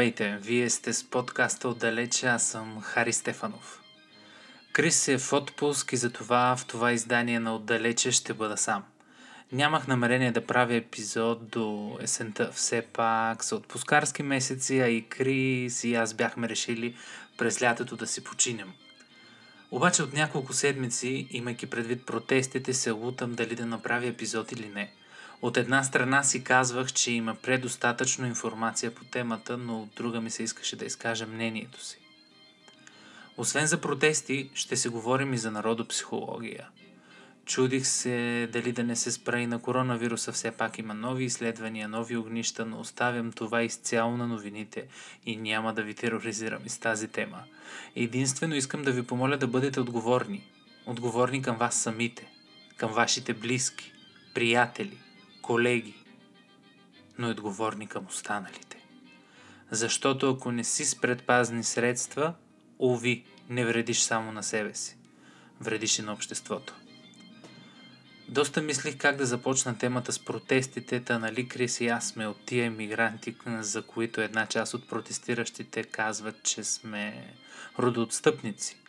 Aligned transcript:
Здравейте, 0.00 0.38
вие 0.42 0.70
сте 0.70 0.92
с 0.92 1.04
подкаста 1.04 1.68
Отдалече, 1.68 2.26
аз 2.26 2.46
съм 2.46 2.80
Хари 2.80 3.12
Стефанов. 3.12 3.80
Крис 4.72 5.08
е 5.08 5.18
в 5.18 5.32
отпуск 5.32 5.92
и 5.92 5.96
затова 5.96 6.56
в 6.56 6.66
това 6.66 6.92
издание 6.92 7.40
на 7.40 7.54
Отдалече 7.54 8.12
ще 8.12 8.34
бъда 8.34 8.56
сам. 8.56 8.84
Нямах 9.52 9.86
намерение 9.86 10.32
да 10.32 10.46
правя 10.46 10.74
епизод 10.74 11.48
до 11.48 11.98
есента. 12.00 12.50
Все 12.52 12.82
пак 12.82 13.44
са 13.44 13.56
отпускарски 13.56 14.22
месеци, 14.22 14.80
а 14.80 14.88
и 14.88 15.02
Крис 15.08 15.84
и 15.84 15.94
аз 15.94 16.14
бяхме 16.14 16.48
решили 16.48 16.96
през 17.38 17.62
лятото 17.62 17.96
да 17.96 18.06
си 18.06 18.24
починем. 18.24 18.72
Обаче 19.70 20.02
от 20.02 20.12
няколко 20.12 20.52
седмици, 20.52 21.28
имайки 21.30 21.66
предвид 21.66 22.06
протестите, 22.06 22.74
се 22.74 22.90
лутам 22.90 23.34
дали 23.34 23.54
да 23.54 23.66
направя 23.66 24.06
епизод 24.06 24.52
или 24.52 24.68
не– 24.68 24.92
от 25.42 25.56
една 25.56 25.82
страна 25.84 26.22
си 26.22 26.44
казвах, 26.44 26.92
че 26.92 27.12
има 27.12 27.34
предостатъчно 27.34 28.26
информация 28.26 28.94
по 28.94 29.04
темата, 29.04 29.56
но 29.56 29.82
от 29.82 29.88
друга 29.96 30.20
ми 30.20 30.30
се 30.30 30.42
искаше 30.42 30.76
да 30.76 30.84
изкажа 30.84 31.26
мнението 31.26 31.84
си. 31.84 31.98
Освен 33.36 33.66
за 33.66 33.80
протести, 33.80 34.50
ще 34.54 34.76
се 34.76 34.88
говорим 34.88 35.34
и 35.34 35.38
за 35.38 35.50
народопсихология. 35.50 36.68
Чудих 37.44 37.86
се 37.86 38.48
дали 38.52 38.72
да 38.72 38.84
не 38.84 38.96
се 38.96 39.12
спра 39.12 39.40
и 39.40 39.46
на 39.46 39.62
коронавируса, 39.62 40.32
все 40.32 40.50
пак 40.50 40.78
има 40.78 40.94
нови 40.94 41.24
изследвания, 41.24 41.88
нови 41.88 42.16
огнища, 42.16 42.66
но 42.66 42.80
оставям 42.80 43.32
това 43.32 43.62
изцяло 43.62 44.16
на 44.16 44.26
новините 44.26 44.86
и 45.26 45.36
няма 45.36 45.74
да 45.74 45.82
ви 45.82 45.94
тероризирам 45.94 46.68
с 46.68 46.78
тази 46.78 47.08
тема. 47.08 47.42
Единствено 47.96 48.54
искам 48.54 48.82
да 48.82 48.92
ви 48.92 49.02
помоля 49.02 49.36
да 49.36 49.46
бъдете 49.46 49.80
отговорни. 49.80 50.50
Отговорни 50.86 51.42
към 51.42 51.56
вас 51.56 51.74
самите, 51.74 52.28
към 52.76 52.92
вашите 52.92 53.34
близки, 53.34 53.92
приятели– 54.34 54.98
колеги, 55.50 55.94
но 57.18 57.28
и 57.28 57.30
отговорни 57.30 57.86
към 57.86 58.06
останалите. 58.06 58.76
Защото 59.70 60.30
ако 60.30 60.52
не 60.52 60.64
си 60.64 60.84
с 60.84 61.00
предпазни 61.00 61.64
средства, 61.64 62.34
уви, 62.78 63.24
не 63.48 63.64
вредиш 63.64 64.00
само 64.00 64.32
на 64.32 64.42
себе 64.42 64.74
си. 64.74 64.96
Вредиш 65.60 65.98
и 65.98 66.02
на 66.02 66.12
обществото. 66.12 66.74
Доста 68.28 68.62
мислих 68.62 68.98
как 68.98 69.16
да 69.16 69.26
започна 69.26 69.78
темата 69.78 70.12
с 70.12 70.18
протестите, 70.18 71.00
та 71.00 71.18
нали 71.18 71.48
Крис 71.48 71.80
и 71.80 71.88
аз 71.88 72.08
сме 72.08 72.26
от 72.26 72.46
тия 72.46 72.64
емигранти, 72.64 73.36
за 73.46 73.82
които 73.82 74.20
една 74.20 74.46
част 74.46 74.74
от 74.74 74.88
протестиращите 74.88 75.84
казват, 75.84 76.42
че 76.42 76.64
сме 76.64 77.34
родоотстъпници. 77.78 78.79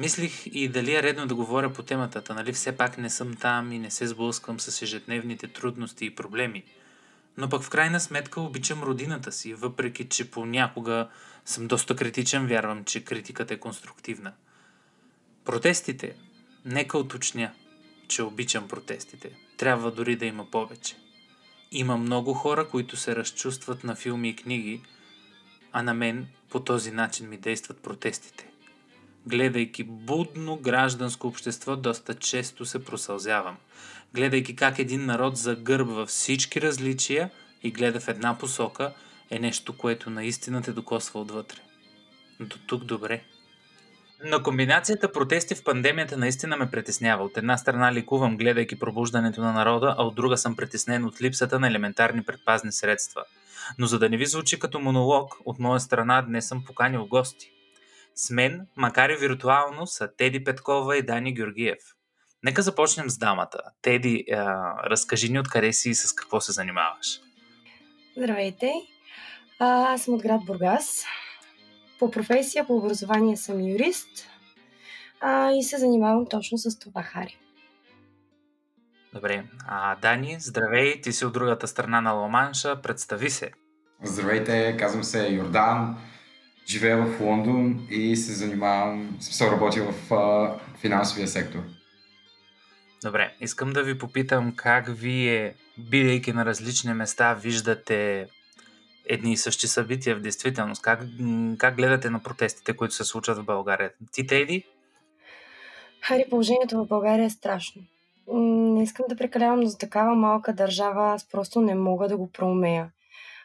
Мислих 0.00 0.46
и 0.46 0.68
дали 0.68 0.94
е 0.94 1.02
редно 1.02 1.26
да 1.26 1.34
говоря 1.34 1.72
по 1.72 1.82
темата, 1.82 2.22
та 2.22 2.34
нали 2.34 2.52
все 2.52 2.76
пак 2.76 2.98
не 2.98 3.10
съм 3.10 3.34
там 3.34 3.72
и 3.72 3.78
не 3.78 3.90
се 3.90 4.06
сблъсквам 4.06 4.60
с 4.60 4.82
ежедневните 4.82 5.48
трудности 5.48 6.06
и 6.06 6.14
проблеми. 6.14 6.64
Но 7.36 7.48
пък 7.48 7.62
в 7.62 7.70
крайна 7.70 8.00
сметка 8.00 8.40
обичам 8.40 8.82
родината 8.82 9.32
си, 9.32 9.54
въпреки 9.54 10.08
че 10.08 10.30
понякога 10.30 11.08
съм 11.44 11.66
доста 11.66 11.96
критичен, 11.96 12.46
вярвам, 12.46 12.84
че 12.84 13.04
критиката 13.04 13.54
е 13.54 13.56
конструктивна. 13.56 14.32
Протестите. 15.44 16.16
Нека 16.64 16.98
уточня, 16.98 17.52
че 18.08 18.22
обичам 18.22 18.68
протестите. 18.68 19.30
Трябва 19.56 19.90
дори 19.90 20.16
да 20.16 20.26
има 20.26 20.50
повече. 20.50 20.96
Има 21.72 21.96
много 21.96 22.34
хора, 22.34 22.68
които 22.68 22.96
се 22.96 23.16
разчувстват 23.16 23.84
на 23.84 23.94
филми 23.94 24.28
и 24.28 24.36
книги, 24.36 24.82
а 25.72 25.82
на 25.82 25.94
мен 25.94 26.28
по 26.50 26.60
този 26.60 26.90
начин 26.90 27.28
ми 27.28 27.36
действат 27.36 27.82
протестите 27.82 28.49
гледайки 29.26 29.84
будно 29.84 30.56
гражданско 30.56 31.26
общество, 31.26 31.76
доста 31.76 32.14
често 32.14 32.64
се 32.64 32.84
просълзявам. 32.84 33.56
Гледайки 34.14 34.56
как 34.56 34.78
един 34.78 35.06
народ 35.06 35.36
загърбва 35.36 36.06
всички 36.06 36.60
различия 36.60 37.30
и 37.62 37.70
гледа 37.70 38.00
в 38.00 38.08
една 38.08 38.38
посока, 38.38 38.92
е 39.30 39.38
нещо, 39.38 39.76
което 39.76 40.10
наистина 40.10 40.62
те 40.62 40.72
докосва 40.72 41.20
отвътре. 41.20 41.58
До 42.40 42.56
тук 42.66 42.84
добре. 42.84 43.22
Но 44.24 44.42
комбинацията 44.42 45.12
протести 45.12 45.54
в 45.54 45.64
пандемията 45.64 46.16
наистина 46.16 46.56
ме 46.56 46.70
притеснява. 46.70 47.24
От 47.24 47.36
една 47.36 47.58
страна 47.58 47.92
ликувам, 47.92 48.36
гледайки 48.36 48.78
пробуждането 48.78 49.40
на 49.40 49.52
народа, 49.52 49.94
а 49.98 50.02
от 50.04 50.14
друга 50.14 50.36
съм 50.36 50.56
притеснен 50.56 51.04
от 51.04 51.22
липсата 51.22 51.60
на 51.60 51.68
елементарни 51.68 52.22
предпазни 52.22 52.72
средства. 52.72 53.24
Но 53.78 53.86
за 53.86 53.98
да 53.98 54.08
не 54.08 54.16
ви 54.16 54.26
звучи 54.26 54.58
като 54.58 54.80
монолог, 54.80 55.36
от 55.44 55.58
моя 55.58 55.80
страна 55.80 56.22
днес 56.22 56.48
съм 56.48 56.64
поканил 56.64 57.06
гости– 57.06 57.52
с 58.14 58.30
мен, 58.30 58.66
макар 58.76 59.10
и 59.10 59.16
виртуално, 59.16 59.86
са 59.86 60.16
Теди 60.16 60.44
Петкова 60.44 60.96
и 60.96 61.02
Дани 61.02 61.34
Георгиев. 61.34 61.78
Нека 62.42 62.62
започнем 62.62 63.10
с 63.10 63.18
дамата. 63.18 63.60
Теди, 63.82 64.24
а, 64.32 64.74
разкажи 64.90 65.32
ни 65.32 65.38
откъде 65.38 65.72
си 65.72 65.90
и 65.90 65.94
с 65.94 66.12
какво 66.12 66.40
се 66.40 66.52
занимаваш. 66.52 67.20
Здравейте! 68.16 68.72
А, 69.58 69.92
аз 69.94 70.02
съм 70.02 70.14
от 70.14 70.22
град 70.22 70.40
Бургас. 70.46 71.04
По 71.98 72.10
професия, 72.10 72.66
по 72.66 72.76
образование 72.76 73.36
съм 73.36 73.60
юрист 73.60 74.26
а, 75.20 75.50
и 75.52 75.62
се 75.62 75.78
занимавам 75.78 76.26
точно 76.26 76.58
с 76.58 76.78
това, 76.78 77.02
Хари. 77.02 77.38
Добре. 79.14 79.44
А, 79.66 79.96
Дани, 79.96 80.36
здравей, 80.40 81.00
ти 81.00 81.12
си 81.12 81.24
от 81.24 81.32
другата 81.32 81.68
страна 81.68 82.00
на 82.00 82.12
Ломанша. 82.12 82.82
Представи 82.82 83.30
се. 83.30 83.50
Здравейте, 84.02 84.76
казвам 84.76 85.04
се 85.04 85.28
Йордан 85.28 85.96
живея 86.68 86.98
в 86.98 87.20
Лондон 87.20 87.86
и 87.90 88.16
се 88.16 88.32
занимавам, 88.32 89.16
съм 89.20 89.48
работил 89.48 89.92
в 89.92 90.14
а, 90.14 90.54
финансовия 90.80 91.28
сектор. 91.28 91.60
Добре, 93.04 93.34
искам 93.40 93.72
да 93.72 93.82
ви 93.82 93.98
попитам 93.98 94.52
как 94.56 94.84
вие, 94.88 95.54
бидейки 95.78 96.32
на 96.32 96.44
различни 96.44 96.94
места, 96.94 97.34
виждате 97.34 98.26
едни 99.06 99.32
и 99.32 99.36
същи 99.36 99.66
събития 99.66 100.16
в 100.16 100.20
действителност. 100.20 100.82
Как, 100.82 101.00
как 101.58 101.76
гледате 101.76 102.10
на 102.10 102.22
протестите, 102.22 102.76
които 102.76 102.94
се 102.94 103.04
случват 103.04 103.38
в 103.38 103.44
България? 103.44 103.90
Ти, 104.12 104.26
Тейди? 104.26 104.64
Хари, 106.00 106.24
положението 106.30 106.78
в 106.78 106.88
България 106.88 107.24
е 107.24 107.30
страшно. 107.30 107.82
Не 108.32 108.82
искам 108.82 109.06
да 109.08 109.16
прекалявам, 109.16 109.60
но 109.60 109.66
за 109.66 109.78
такава 109.78 110.14
малка 110.14 110.52
държава 110.52 111.12
аз 111.12 111.28
просто 111.30 111.60
не 111.60 111.74
мога 111.74 112.08
да 112.08 112.16
го 112.16 112.32
проумея 112.32 112.90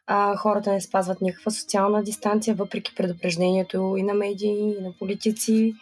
а, 0.07 0.35
хората 0.35 0.71
не 0.71 0.81
спазват 0.81 1.21
никаква 1.21 1.51
социална 1.51 2.03
дистанция, 2.03 2.55
въпреки 2.55 2.95
предупреждението 2.95 3.95
и 3.97 4.03
на 4.03 4.13
медии, 4.13 4.75
и 4.77 4.81
на 4.81 4.91
политици. 4.99 5.75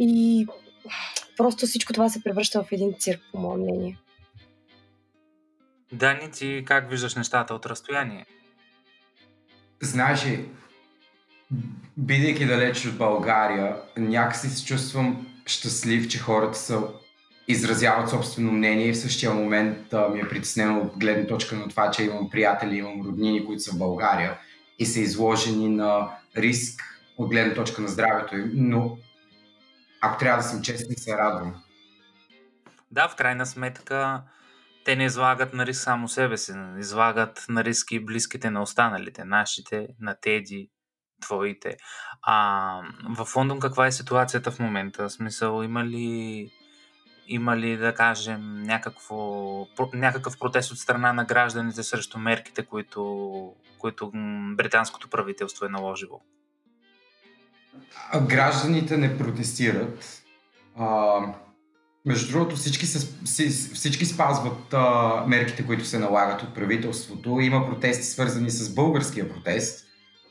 И 0.00 0.46
просто 1.36 1.66
всичко 1.66 1.92
това 1.92 2.08
се 2.08 2.22
превръща 2.22 2.62
в 2.62 2.72
един 2.72 2.94
цирк, 2.98 3.20
по 3.32 3.38
мое 3.38 3.56
мнение. 3.56 3.98
Дани, 5.92 6.30
ти 6.30 6.64
как 6.66 6.90
виждаш 6.90 7.14
нещата 7.14 7.54
от 7.54 7.66
разстояние? 7.66 8.26
Знаеш 9.80 10.26
ли, 10.26 10.48
бидейки 11.96 12.46
далеч 12.46 12.86
от 12.86 12.98
България, 12.98 13.76
някакси 13.96 14.48
се 14.48 14.64
чувствам 14.64 15.26
щастлив, 15.46 16.08
че 16.08 16.18
хората 16.18 16.58
са 16.58 16.82
изразяват 17.48 18.10
собствено 18.10 18.52
мнение 18.52 18.88
и 18.88 18.92
в 18.92 18.98
същия 18.98 19.32
момент 19.32 19.92
а, 19.92 20.08
ми 20.08 20.20
е 20.20 20.28
притеснено 20.28 20.80
от 20.80 20.98
гледна 20.98 21.26
точка 21.26 21.56
на 21.56 21.68
това, 21.68 21.90
че 21.90 22.04
имам 22.04 22.30
приятели, 22.30 22.76
имам 22.76 23.06
роднини, 23.06 23.46
които 23.46 23.62
са 23.62 23.72
в 23.72 23.78
България 23.78 24.38
и 24.78 24.86
са 24.86 25.00
изложени 25.00 25.68
на 25.68 26.10
риск 26.36 26.82
от 27.18 27.30
гледна 27.30 27.54
точка 27.54 27.82
на 27.82 27.88
здравето 27.88 28.36
им, 28.36 28.50
но 28.54 28.98
ако 30.00 30.18
трябва 30.18 30.42
да 30.42 30.48
съм 30.48 30.62
честен, 30.62 30.96
се 30.96 31.16
радвам. 31.16 31.54
Да, 32.90 33.08
в 33.08 33.16
крайна 33.16 33.46
сметка 33.46 34.22
те 34.84 34.96
не 34.96 35.04
излагат 35.04 35.54
на 35.54 35.66
риск 35.66 35.82
само 35.82 36.08
себе 36.08 36.36
си, 36.36 36.52
излагат 36.78 37.44
на 37.48 37.64
риски 37.64 38.04
близките 38.04 38.50
на 38.50 38.62
останалите, 38.62 39.24
нашите, 39.24 39.88
на 40.00 40.16
Теди, 40.20 40.70
твоите. 41.22 41.76
А 42.22 42.80
в 43.16 43.36
Лондон 43.36 43.60
каква 43.60 43.86
е 43.86 43.92
ситуацията 43.92 44.50
в 44.50 44.58
момента? 44.58 45.08
В 45.08 45.12
смисъл, 45.12 45.62
има 45.62 45.84
ли 45.84 46.50
има 47.28 47.56
ли, 47.56 47.76
да 47.76 47.94
кажем, 47.94 48.62
някакво, 48.62 49.16
някакъв 49.92 50.38
протест 50.38 50.70
от 50.70 50.78
страна 50.78 51.12
на 51.12 51.24
гражданите 51.24 51.82
срещу 51.82 52.18
мерките, 52.18 52.62
които, 52.62 53.52
които 53.78 54.10
британското 54.56 55.10
правителство 55.10 55.66
е 55.66 55.68
наложило? 55.68 56.20
Гражданите 58.22 58.96
не 58.96 59.18
протестират. 59.18 60.22
А, 60.78 61.20
между 62.06 62.32
другото, 62.32 62.56
всички, 62.56 62.86
се, 62.86 63.48
всички 63.74 64.06
спазват 64.06 64.74
а, 64.74 65.24
мерките, 65.26 65.66
които 65.66 65.84
се 65.84 65.98
налагат 65.98 66.42
от 66.42 66.54
правителството. 66.54 67.40
Има 67.40 67.66
протести 67.66 68.04
свързани 68.04 68.50
с 68.50 68.74
българския 68.74 69.28
протест 69.28 69.87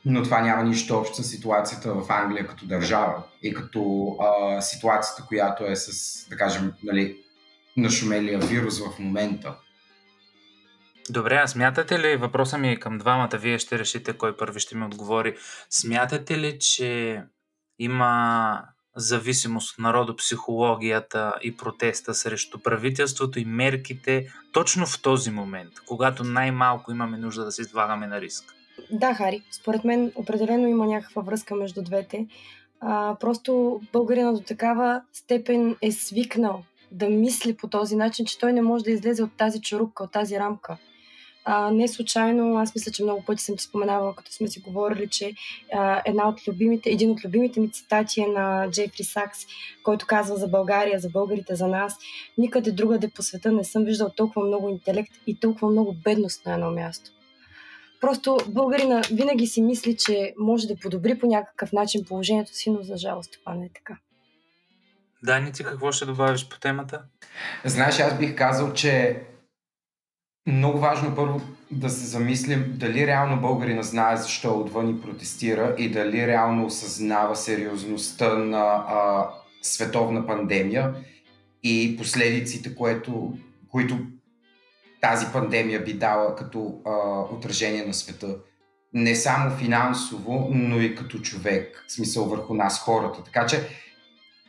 но 0.08 0.22
това 0.22 0.40
няма 0.40 0.64
нищо 0.64 0.98
общо 0.98 1.16
с 1.16 1.24
ситуацията 1.24 1.94
в 1.94 2.10
Англия 2.10 2.46
като 2.46 2.66
държава 2.66 3.22
и 3.42 3.54
като 3.54 4.16
а, 4.20 4.60
ситуацията, 4.60 5.24
която 5.28 5.64
е 5.64 5.76
с, 5.76 6.28
да 6.28 6.36
кажем, 6.36 6.72
нали, 6.82 7.16
нашумелия 7.76 8.38
вирус 8.38 8.80
в 8.80 8.98
момента. 8.98 9.54
Добре, 11.10 11.40
а 11.44 11.46
смятате 11.46 11.98
ли, 11.98 12.16
въпросът 12.16 12.60
ми 12.60 12.70
е 12.70 12.80
към 12.80 12.98
двамата, 12.98 13.38
вие 13.38 13.58
ще 13.58 13.78
решите 13.78 14.12
кой 14.12 14.36
първи 14.36 14.60
ще 14.60 14.76
ми 14.76 14.84
отговори, 14.84 15.36
смятате 15.70 16.38
ли, 16.38 16.58
че 16.58 17.22
има 17.78 18.62
зависимост 18.96 19.72
от 19.72 19.78
народопсихологията 19.78 21.34
и 21.42 21.56
протеста 21.56 22.14
срещу 22.14 22.58
правителството 22.62 23.40
и 23.40 23.44
мерките 23.44 24.32
точно 24.52 24.86
в 24.86 25.02
този 25.02 25.30
момент, 25.30 25.72
когато 25.86 26.24
най-малко 26.24 26.92
имаме 26.92 27.18
нужда 27.18 27.44
да 27.44 27.52
се 27.52 27.62
излагаме 27.62 28.06
на 28.06 28.20
риск? 28.20 28.57
Да, 28.90 29.14
Хари, 29.14 29.42
според 29.50 29.84
мен 29.84 30.12
определено 30.14 30.68
има 30.68 30.86
някаква 30.86 31.22
връзка 31.22 31.54
между 31.54 31.82
двете. 31.82 32.26
А, 32.80 33.16
просто 33.20 33.80
българина 33.92 34.32
до 34.32 34.40
такава 34.40 35.02
степен 35.12 35.76
е 35.82 35.92
свикнал 35.92 36.62
да 36.92 37.08
мисли 37.08 37.56
по 37.56 37.68
този 37.68 37.96
начин, 37.96 38.26
че 38.26 38.38
той 38.38 38.52
не 38.52 38.62
може 38.62 38.84
да 38.84 38.90
излезе 38.90 39.22
от 39.22 39.32
тази 39.36 39.60
чарупка, 39.60 40.04
от 40.04 40.12
тази 40.12 40.38
рамка. 40.38 40.76
А, 41.44 41.70
не 41.70 41.88
случайно, 41.88 42.58
аз 42.58 42.74
мисля, 42.74 42.92
че 42.92 43.02
много 43.02 43.24
пъти 43.24 43.42
съм 43.42 43.56
ти 43.56 43.64
споменавала, 43.64 44.14
като 44.14 44.32
сме 44.32 44.48
си 44.48 44.60
говорили, 44.60 45.08
че 45.08 45.32
а, 45.72 46.02
една 46.06 46.28
от 46.28 46.48
любимите, 46.48 46.90
един 46.90 47.10
от 47.10 47.24
любимите 47.24 47.60
ми 47.60 47.70
цитати 47.70 48.20
е 48.20 48.26
на 48.26 48.70
Джефри 48.70 49.04
Сакс, 49.04 49.38
който 49.82 50.06
казва 50.06 50.36
за 50.36 50.48
България, 50.48 50.98
за 50.98 51.10
българите, 51.10 51.54
за 51.54 51.66
нас. 51.66 51.96
Никъде 52.38 52.72
другаде 52.72 53.08
по 53.08 53.22
света 53.22 53.52
не 53.52 53.64
съм 53.64 53.84
виждал 53.84 54.10
толкова 54.16 54.46
много 54.46 54.68
интелект 54.68 55.12
и 55.26 55.40
толкова 55.40 55.70
много 55.70 55.94
бедност 56.04 56.46
на 56.46 56.54
едно 56.54 56.70
място. 56.70 57.10
Просто 58.00 58.38
българина 58.48 59.02
винаги 59.12 59.46
си 59.46 59.62
мисли, 59.62 59.96
че 59.96 60.34
може 60.38 60.66
да 60.66 60.76
подобри 60.76 61.18
по 61.18 61.26
някакъв 61.26 61.72
начин 61.72 62.04
положението 62.08 62.54
си, 62.54 62.70
но 62.70 62.82
за 62.82 62.96
жалост 62.96 63.32
това 63.32 63.54
не 63.54 63.66
е 63.66 63.70
така. 63.74 63.98
Дани, 65.22 65.52
ти 65.52 65.64
какво 65.64 65.92
ще 65.92 66.06
добавиш 66.06 66.48
по 66.48 66.58
темата? 66.58 67.02
Знаеш, 67.64 68.00
аз 68.00 68.18
бих 68.18 68.36
казал, 68.36 68.72
че 68.72 69.22
много 70.46 70.78
важно 70.78 71.14
първо 71.14 71.40
да 71.70 71.90
се 71.90 72.06
замислим 72.06 72.74
дали 72.76 73.06
реално 73.06 73.40
българина 73.40 73.82
знае 73.82 74.16
защо 74.16 74.60
отвън 74.60 74.90
и 74.90 75.00
протестира 75.00 75.74
и 75.78 75.90
дали 75.90 76.26
реално 76.26 76.66
осъзнава 76.66 77.36
сериозността 77.36 78.34
на 78.34 78.84
а, 78.88 79.28
световна 79.62 80.26
пандемия 80.26 80.94
и 81.62 81.96
последиците, 81.98 82.74
което, 82.74 83.32
които 83.68 83.98
тази 85.00 85.26
пандемия 85.32 85.84
би 85.84 85.92
дала 85.92 86.36
като 86.36 86.80
а, 86.86 86.90
отражение 87.34 87.84
на 87.84 87.94
света. 87.94 88.36
Не 88.92 89.16
само 89.16 89.56
финансово, 89.56 90.48
но 90.52 90.80
и 90.80 90.94
като 90.94 91.18
човек, 91.18 91.84
в 91.88 91.92
смисъл 91.92 92.24
върху 92.24 92.54
нас, 92.54 92.80
хората. 92.80 93.24
Така 93.24 93.46
че 93.46 93.68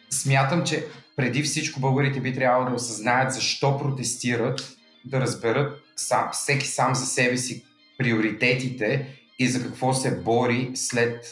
смятам, 0.09 0.63
че 0.63 0.85
преди 1.15 1.43
всичко 1.43 1.79
българите 1.79 2.19
би 2.19 2.35
трябвало 2.35 2.69
да 2.69 2.75
осъзнаят 2.75 3.33
защо 3.33 3.77
протестират, 3.77 4.77
да 5.05 5.21
разберат 5.21 5.81
сам, 5.95 6.29
всеки 6.33 6.67
сам 6.67 6.95
за 6.95 7.05
себе 7.05 7.37
си 7.37 7.65
приоритетите 7.97 9.19
и 9.39 9.47
за 9.47 9.63
какво 9.63 9.93
се 9.93 10.21
бори 10.21 10.71
след 10.75 11.25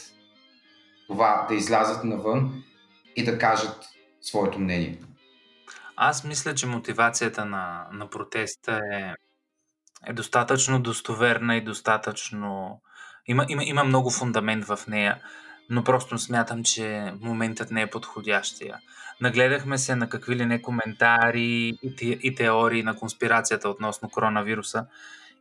това 1.07 1.45
да 1.49 1.55
излязат 1.55 2.03
навън 2.03 2.63
и 3.15 3.23
да 3.23 3.37
кажат 3.37 3.85
своето 4.21 4.59
мнение. 4.59 4.99
Аз 5.99 6.23
мисля, 6.23 6.55
че 6.55 6.67
мотивацията 6.67 7.45
на, 7.45 7.87
на 7.91 8.09
протеста 8.09 8.79
е, 8.93 9.13
е 10.05 10.13
достатъчно 10.13 10.81
достоверна 10.81 11.55
и 11.55 11.63
достатъчно. 11.63 12.81
Има, 13.27 13.45
има, 13.49 13.63
има 13.63 13.83
много 13.83 14.09
фундамент 14.09 14.65
в 14.65 14.79
нея, 14.87 15.21
но 15.69 15.83
просто 15.83 16.17
смятам, 16.17 16.63
че 16.63 17.13
моментът 17.21 17.71
не 17.71 17.81
е 17.81 17.89
подходящия. 17.89 18.77
Нагледахме 19.21 19.77
се 19.77 19.95
на 19.95 20.09
какви 20.09 20.35
ли 20.35 20.45
не 20.45 20.61
коментари 20.61 21.77
и, 21.83 21.95
те, 21.95 22.05
и 22.05 22.35
теории 22.35 22.83
на 22.83 22.95
конспирацията 22.95 23.69
относно 23.69 24.09
коронавируса 24.09 24.85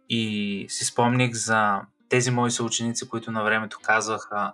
и 0.09 0.67
си 0.69 0.85
спомних 0.85 1.35
за 1.35 1.81
тези 2.09 2.31
мои 2.31 2.50
съученици, 2.50 3.09
които 3.09 3.31
на 3.31 3.43
времето 3.43 3.79
казваха 3.82 4.52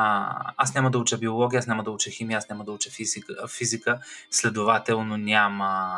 а, 0.00 0.34
аз 0.56 0.74
няма 0.74 0.90
да 0.90 0.98
уча 0.98 1.18
биология, 1.18 1.58
аз 1.58 1.66
няма 1.66 1.82
да 1.84 1.90
уча 1.90 2.10
химия, 2.10 2.38
аз 2.38 2.48
няма 2.48 2.64
да 2.64 2.72
уча 2.72 2.90
физика, 2.90 3.34
физика 3.48 3.98
следователно 4.30 5.16
няма, 5.16 5.94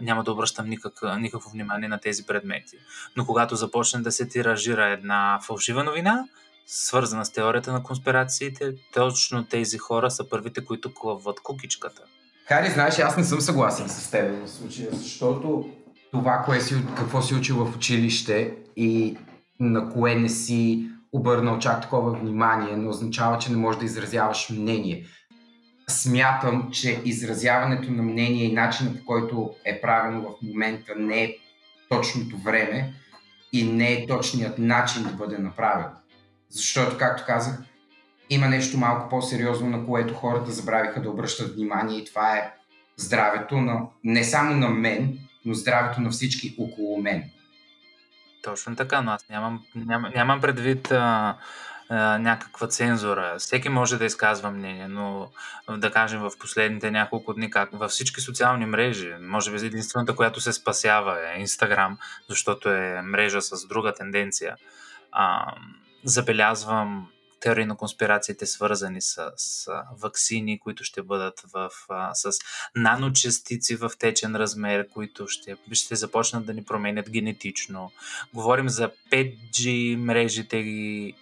няма 0.00 0.24
да 0.24 0.32
обръщам 0.32 0.68
никак, 0.68 0.92
никакво 1.18 1.50
внимание 1.50 1.88
на 1.88 1.98
тези 1.98 2.26
предмети. 2.26 2.76
Но 3.16 3.26
когато 3.26 3.56
започне 3.56 4.00
да 4.00 4.12
се 4.12 4.28
тиражира 4.28 4.86
една 4.86 5.38
фалшива 5.46 5.84
новина, 5.84 6.24
свързана 6.66 7.24
с 7.24 7.32
теорията 7.32 7.72
на 7.72 7.82
конспирациите, 7.82 8.74
точно 8.94 9.44
тези 9.44 9.78
хора 9.78 10.10
са 10.10 10.28
първите, 10.28 10.64
които 10.64 10.94
клъват 10.94 11.40
кукичката. 11.40 12.02
Хари, 12.46 12.70
знаеш, 12.70 12.98
аз 12.98 13.16
не 13.16 13.24
съм 13.24 13.40
съгласен 13.40 13.88
с 13.88 14.10
теб 14.10 14.46
в 14.46 14.50
случая, 14.50 14.88
защото 14.92 15.70
това, 16.10 16.42
кое 16.44 16.60
си, 16.60 16.74
какво 16.96 17.22
си 17.22 17.34
учил 17.34 17.64
в 17.64 17.76
училище 17.76 18.54
и 18.76 19.16
на 19.60 19.90
кое 19.90 20.14
не 20.14 20.28
си 20.28 20.88
обърнал 21.12 21.58
чак 21.58 21.82
такова 21.82 22.10
внимание, 22.10 22.76
не 22.76 22.88
означава, 22.88 23.38
че 23.38 23.50
не 23.50 23.56
можеш 23.56 23.78
да 23.78 23.84
изразяваш 23.84 24.50
мнение. 24.50 25.06
Смятам, 25.88 26.70
че 26.72 27.00
изразяването 27.04 27.90
на 27.90 28.02
мнение 28.02 28.44
и 28.44 28.52
начинът 28.52 28.98
по 28.98 29.04
който 29.04 29.54
е 29.64 29.80
правено 29.80 30.22
в 30.22 30.42
момента 30.42 30.92
не 30.96 31.24
е 31.24 31.36
точното 31.88 32.36
време 32.36 32.92
и 33.52 33.64
не 33.64 33.92
е 33.92 34.06
точният 34.06 34.58
начин 34.58 35.02
да 35.02 35.10
бъде 35.10 35.38
направено. 35.38 35.90
Защото, 36.50 36.98
както 36.98 37.24
казах, 37.26 37.62
има 38.30 38.48
нещо 38.48 38.78
малко 38.78 39.08
по-сериозно, 39.08 39.70
на 39.70 39.86
което 39.86 40.14
хората 40.14 40.50
забравиха 40.50 41.02
да 41.02 41.10
обръщат 41.10 41.54
внимание 41.54 41.98
и 41.98 42.04
това 42.04 42.36
е 42.36 42.52
здравето 42.96 43.56
на, 43.56 43.80
не 44.04 44.24
само 44.24 44.56
на 44.56 44.68
мен, 44.68 45.18
но 45.44 45.54
здравето 45.54 46.00
на 46.00 46.10
всички 46.10 46.56
около 46.58 47.00
мен. 47.00 47.24
Точно 48.42 48.76
така, 48.76 49.02
но 49.02 49.10
аз 49.10 49.28
нямам, 49.28 49.64
нямам, 49.74 50.12
нямам 50.14 50.40
предвид 50.40 50.90
а, 50.90 51.36
а, 51.88 52.18
някаква 52.18 52.68
цензура. 52.68 53.34
Всеки 53.38 53.68
може 53.68 53.98
да 53.98 54.04
изказва 54.04 54.50
мнение, 54.50 54.88
но 54.88 55.30
да 55.68 55.90
кажем 55.90 56.20
в 56.20 56.30
последните 56.40 56.90
няколко 56.90 57.34
дни, 57.34 57.50
как 57.50 57.70
във 57.72 57.90
всички 57.90 58.20
социални 58.20 58.66
мрежи, 58.66 59.14
може 59.20 59.50
би 59.50 59.66
единствената, 59.66 60.16
която 60.16 60.40
се 60.40 60.52
спасява 60.52 61.18
е 61.20 61.40
Инстаграм, 61.40 61.98
защото 62.28 62.68
е 62.68 63.02
мрежа 63.02 63.42
с 63.42 63.66
друга 63.68 63.94
тенденция. 63.94 64.56
А, 65.12 65.54
забелязвам 66.04 67.08
теории 67.42 67.64
на 67.64 67.76
конспирациите, 67.76 68.46
свързани 68.46 69.00
с, 69.00 69.32
с 69.36 69.70
вакцини, 70.00 70.60
които 70.60 70.84
ще 70.84 71.02
бъдат 71.02 71.42
в, 71.52 71.70
с 72.12 72.38
наночастици 72.76 73.76
в 73.76 73.90
течен 73.98 74.36
размер, 74.36 74.88
които 74.88 75.28
ще, 75.28 75.56
ще 75.72 75.96
започнат 75.96 76.46
да 76.46 76.54
ни 76.54 76.64
променят 76.64 77.10
генетично. 77.10 77.92
Говорим 78.34 78.68
за 78.68 78.90
5G 79.12 79.96
мрежите 79.96 80.56
и 80.56 81.14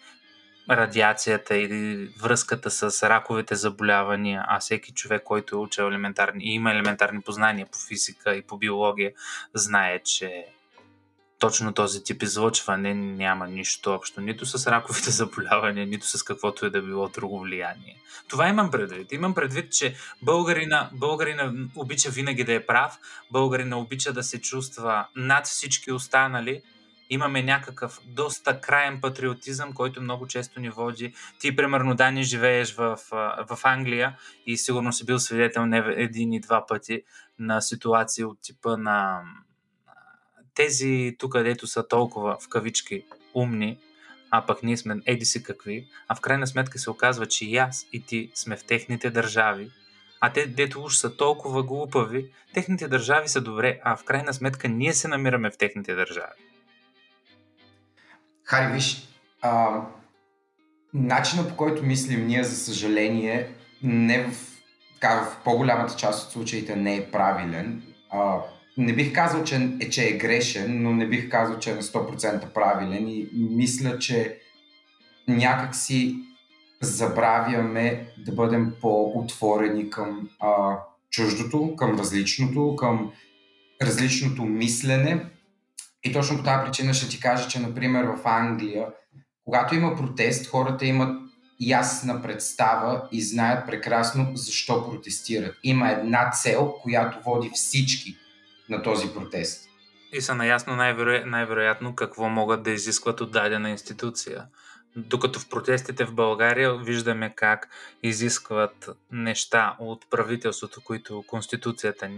радиацията 0.71 1.57
или 1.57 2.09
връзката 2.23 2.71
с 2.71 3.09
раковите 3.09 3.55
заболявания, 3.55 4.45
а 4.49 4.61
всеки 4.61 4.93
човек, 4.93 5.23
който 5.23 5.57
е 5.57 5.59
учил 5.59 5.83
елементарни 5.83 6.45
и 6.45 6.55
има 6.55 6.71
елементарни 6.71 7.21
познания 7.21 7.67
по 7.67 7.79
физика 7.89 8.35
и 8.35 8.43
по 8.43 8.59
биология, 8.59 9.13
знае, 9.55 9.99
че 9.99 10.47
точно 11.41 11.73
този 11.73 12.05
тип 12.05 12.23
излъчване 12.23 12.95
няма 12.95 13.47
нищо 13.47 13.93
общо 13.93 14.21
нито 14.21 14.47
с 14.47 14.67
раковите 14.67 15.11
заболявания, 15.21 15.87
нито 15.87 16.07
с 16.07 16.23
каквото 16.23 16.67
е 16.67 16.71
да 16.71 16.83
било 16.83 17.09
друго 17.09 17.41
влияние. 17.41 17.97
Това 18.29 18.49
имам 18.49 18.71
предвид. 18.71 19.13
Имам 19.13 19.35
предвид, 19.35 19.73
че 19.73 19.95
българина, 20.23 20.91
българина 20.93 21.53
обича 21.77 22.11
винаги 22.11 22.45
да 22.45 22.55
е 22.55 22.67
прав, 22.67 22.99
българина 23.31 23.79
обича 23.79 24.13
да 24.13 24.23
се 24.23 24.41
чувства 24.41 25.07
над 25.17 25.47
всички 25.47 25.93
останали, 25.93 26.63
имаме 27.11 27.43
някакъв 27.43 28.01
доста 28.07 28.61
краен 28.61 29.01
патриотизъм, 29.01 29.73
който 29.73 30.03
много 30.03 30.27
често 30.27 30.61
ни 30.61 30.71
води. 30.71 31.15
Ти, 31.39 31.57
примерно, 31.57 31.95
Дани, 31.95 32.23
живееш 32.23 32.75
в, 32.75 32.99
в 33.51 33.59
Англия 33.65 34.19
и 34.47 34.57
сигурно 34.57 34.93
си 34.93 35.07
бил 35.07 35.19
свидетел 35.19 35.67
не 35.67 35.79
един 35.97 36.33
и 36.33 36.41
два 36.41 36.67
пъти 36.67 37.03
на 37.39 37.61
ситуации 37.61 38.25
от 38.25 38.43
типа 38.43 38.77
на 38.77 39.23
тези 40.61 41.17
тук, 41.19 41.33
където 41.33 41.67
са 41.67 41.89
толкова 41.89 42.37
в 42.41 42.49
кавички 42.49 43.05
умни, 43.35 43.79
а 44.31 44.47
пък 44.47 44.63
ние 44.63 44.77
сме 44.77 44.97
еди 45.07 45.25
си 45.25 45.43
какви, 45.43 45.89
а 46.09 46.15
в 46.15 46.21
крайна 46.21 46.47
сметка 46.47 46.79
се 46.79 46.91
оказва, 46.91 47.27
че 47.27 47.45
и 47.47 47.57
аз 47.57 47.87
и 47.93 48.07
ти 48.07 48.31
сме 48.35 48.57
в 48.57 48.65
техните 48.65 49.11
държави, 49.11 49.71
а 50.21 50.33
те, 50.33 50.47
дето 50.47 50.83
уж 50.83 50.97
са 50.97 51.17
толкова 51.17 51.63
глупави, 51.63 52.31
техните 52.55 52.89
държави 52.89 53.29
са 53.29 53.41
добре, 53.41 53.81
а 53.85 53.97
в 53.97 54.05
крайна 54.05 54.35
сметка 54.35 54.69
ние 54.69 54.93
се 54.93 55.09
намираме 55.09 55.51
в 55.51 55.59
техните 55.59 55.95
държави. 55.95 56.41
Хари, 58.45 58.73
виж, 58.73 59.09
а, 59.43 59.83
начинът 60.95 61.49
по 61.49 61.57
който 61.57 61.83
мислим 61.83 62.27
ние, 62.27 62.45
за 62.45 62.57
съжаление, 62.57 63.51
не 63.83 64.25
в, 64.25 64.31
така, 64.95 65.15
в 65.15 65.45
по-голямата 65.45 65.97
част 65.97 66.27
от 66.27 66.33
случаите 66.33 66.77
не 66.77 66.97
е 66.97 67.11
правилен. 67.11 67.83
А, 68.11 68.41
не 68.79 68.93
бих 68.93 69.13
казал, 69.13 69.45
че 69.45 69.77
е, 69.81 69.91
че 69.91 70.09
е 70.09 70.17
грешен, 70.17 70.83
но 70.83 70.93
не 70.93 71.07
бих 71.07 71.31
казал, 71.31 71.59
че 71.59 71.71
е 71.71 71.75
на 71.75 71.83
100% 71.83 72.53
правилен 72.53 73.09
и 73.09 73.29
мисля, 73.33 73.99
че 73.99 74.39
някак 75.29 75.77
си 75.77 76.17
забравяме 76.81 78.07
да 78.19 78.33
бъдем 78.33 78.73
по-отворени 78.81 79.91
към 79.91 80.29
а, 80.41 80.79
чуждото, 81.11 81.77
към 81.77 81.99
различното, 81.99 82.77
към 82.77 83.13
различното 83.83 84.45
мислене. 84.45 85.25
И 86.05 86.13
точно 86.13 86.37
по 86.37 86.43
тази 86.43 86.65
причина 86.65 86.95
ще 86.95 87.09
ти 87.09 87.21
кажа, 87.21 87.49
че, 87.49 87.61
например, 87.61 88.05
в 88.05 88.21
Англия, 88.25 88.87
когато 89.45 89.75
има 89.75 89.97
протест, 89.97 90.47
хората 90.47 90.87
имат 90.87 91.21
ясна 91.61 92.23
представа 92.23 93.09
и 93.13 93.23
знаят 93.23 93.67
прекрасно 93.67 94.31
защо 94.35 94.91
протестират. 94.91 95.57
Има 95.63 95.91
една 95.91 96.31
цел, 96.31 96.75
която 96.83 97.19
води 97.25 97.51
всички 97.55 98.17
на 98.71 98.83
този 98.83 99.15
протест. 99.15 99.71
И 100.13 100.21
са 100.21 100.35
наясно 100.35 100.77
най-веро... 100.77 101.27
най-вероятно 101.27 101.95
какво 101.95 102.29
могат 102.29 102.63
да 102.63 102.71
изискват 102.71 103.21
от 103.21 103.33
дадена 103.33 103.71
институция. 103.71 104.45
Докато 104.97 105.39
в 105.41 105.49
протестите 105.49 106.05
в 106.05 106.15
България 106.15 106.77
виждаме 106.77 107.35
как 107.37 107.69
изискват 108.03 108.91
неща 109.13 109.77
от 109.79 110.11
правителството, 110.11 110.81
които 110.81 111.25
Конституцията, 111.27 112.11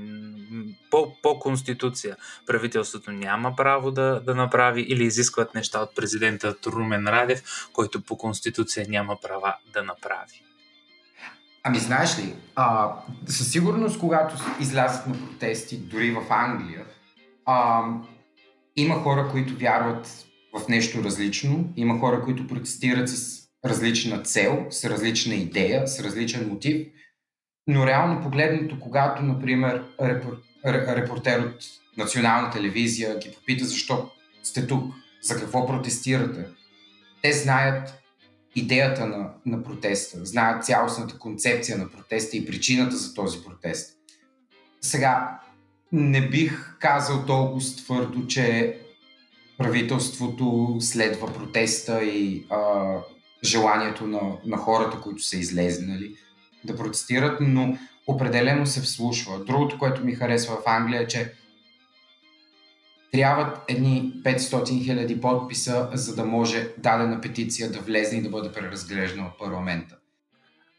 по, 0.90 1.16
по 1.22 1.38
Конституция 1.38 2.16
правителството 2.46 3.12
няма 3.12 3.56
право 3.56 3.90
да, 3.90 4.20
да 4.20 4.34
направи 4.34 4.80
или 4.80 5.04
изискват 5.04 5.54
неща 5.54 5.80
от 5.80 5.94
президента 5.94 6.56
Румен 6.66 7.08
Радев, 7.08 7.42
който 7.72 8.02
по 8.02 8.16
Конституция 8.18 8.86
няма 8.88 9.16
права 9.22 9.54
да 9.72 9.82
направи. 9.82 10.51
Ами 11.64 11.78
знаеш 11.78 12.18
ли, 12.18 12.34
а, 12.56 12.92
със 13.26 13.52
сигурност, 13.52 13.98
когато 13.98 14.34
излязат 14.60 15.06
на 15.06 15.14
протести, 15.14 15.76
дори 15.76 16.10
в 16.10 16.22
Англия, 16.30 16.84
а, 17.46 17.84
има 18.76 18.94
хора, 18.94 19.28
които 19.32 19.56
вярват 19.56 20.26
в 20.58 20.68
нещо 20.68 21.04
различно, 21.04 21.72
има 21.76 21.98
хора, 21.98 22.22
които 22.22 22.46
протестират 22.46 23.08
с 23.08 23.42
различна 23.64 24.22
цел, 24.22 24.66
с 24.70 24.84
различна 24.84 25.34
идея, 25.34 25.88
с 25.88 26.00
различен 26.00 26.48
мотив, 26.48 26.86
но 27.66 27.86
реално 27.86 28.22
погледнато, 28.22 28.80
когато, 28.80 29.22
например, 29.22 29.84
репор, 30.02 30.36
репортер 30.66 31.40
от 31.40 31.64
национална 31.96 32.50
телевизия 32.50 33.18
ги 33.18 33.32
попита 33.34 33.64
защо 33.64 34.10
сте 34.42 34.66
тук, 34.66 34.94
за 35.22 35.36
какво 35.40 35.66
протестирате, 35.66 36.46
те 37.22 37.32
знаят 37.32 38.01
идеята 38.54 39.06
на, 39.06 39.30
на 39.46 39.62
протеста, 39.62 40.26
знаят 40.26 40.64
цялостната 40.64 41.18
концепция 41.18 41.78
на 41.78 41.90
протеста 41.90 42.36
и 42.36 42.46
причината 42.46 42.96
за 42.96 43.14
този 43.14 43.44
протест. 43.44 43.96
Сега, 44.80 45.40
не 45.92 46.28
бих 46.28 46.76
казал 46.78 47.26
толкова 47.26 47.60
твърдо, 47.76 48.26
че 48.26 48.78
правителството 49.58 50.76
следва 50.80 51.32
протеста 51.32 52.04
и 52.04 52.46
а, 52.50 52.96
желанието 53.44 54.06
на, 54.06 54.20
на 54.46 54.56
хората, 54.56 55.00
които 55.00 55.22
са 55.22 55.36
излезнали 55.36 56.14
да 56.64 56.76
протестират, 56.76 57.38
но 57.40 57.78
определено 58.06 58.66
се 58.66 58.80
вслушва. 58.80 59.44
Другото, 59.44 59.78
което 59.78 60.04
ми 60.04 60.14
харесва 60.14 60.56
в 60.56 60.66
Англия 60.66 61.02
е, 61.02 61.06
че 61.06 61.32
трябват 63.12 63.58
едни 63.68 64.12
500 64.24 64.84
хиляди 64.84 65.20
подписа, 65.20 65.88
за 65.92 66.16
да 66.16 66.24
може 66.24 66.68
дадена 66.78 67.20
петиция 67.20 67.70
да 67.70 67.80
влезе 67.80 68.16
и 68.16 68.22
да 68.22 68.28
бъде 68.28 68.52
преразглеждана 68.52 69.26
от 69.26 69.38
парламента. 69.38 69.96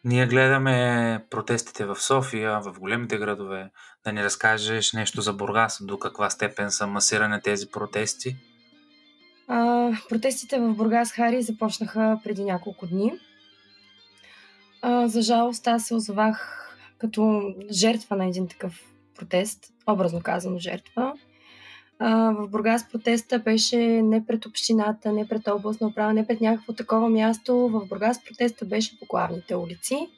Ние 0.05 0.27
гледаме 0.27 1.19
протестите 1.29 1.85
в 1.85 1.95
София, 1.95 2.59
в 2.61 2.79
големите 2.79 3.17
градове. 3.17 3.69
Да 4.05 4.13
ни 4.13 4.23
разкажеш 4.23 4.93
нещо 4.93 5.21
за 5.21 5.33
Бургас, 5.33 5.77
до 5.81 5.99
каква 5.99 6.29
степен 6.29 6.71
са 6.71 6.87
масирани 6.87 7.41
тези 7.41 7.67
протести? 7.67 8.35
А, 9.47 9.89
протестите 10.09 10.59
в 10.59 10.73
Бургас 10.73 11.11
Хари 11.11 11.41
започнаха 11.41 12.19
преди 12.23 12.43
няколко 12.43 12.87
дни. 12.87 13.13
А, 14.81 15.07
за 15.07 15.21
жалост 15.21 15.67
аз 15.67 15.85
се 15.85 15.95
озовах 15.95 16.59
като 16.97 17.53
жертва 17.71 18.15
на 18.15 18.25
един 18.25 18.47
такъв 18.47 18.73
протест, 19.15 19.65
образно 19.87 20.21
казано 20.21 20.57
жертва. 20.57 21.13
В 21.99 22.47
Бургас 22.49 22.89
протеста 22.91 23.39
беше 23.39 23.77
не 24.01 24.25
пред 24.25 24.45
общината, 24.45 25.11
не 25.11 25.27
пред 25.27 25.47
областна 25.47 25.87
управа, 25.87 26.13
не 26.13 26.27
пред 26.27 26.41
някакво 26.41 26.73
такова 26.73 27.09
място. 27.09 27.55
В 27.55 27.85
Бургас 27.87 28.23
протеста 28.23 28.65
беше 28.65 28.99
по 28.99 29.05
главните 29.05 29.55
улици, 29.55 30.09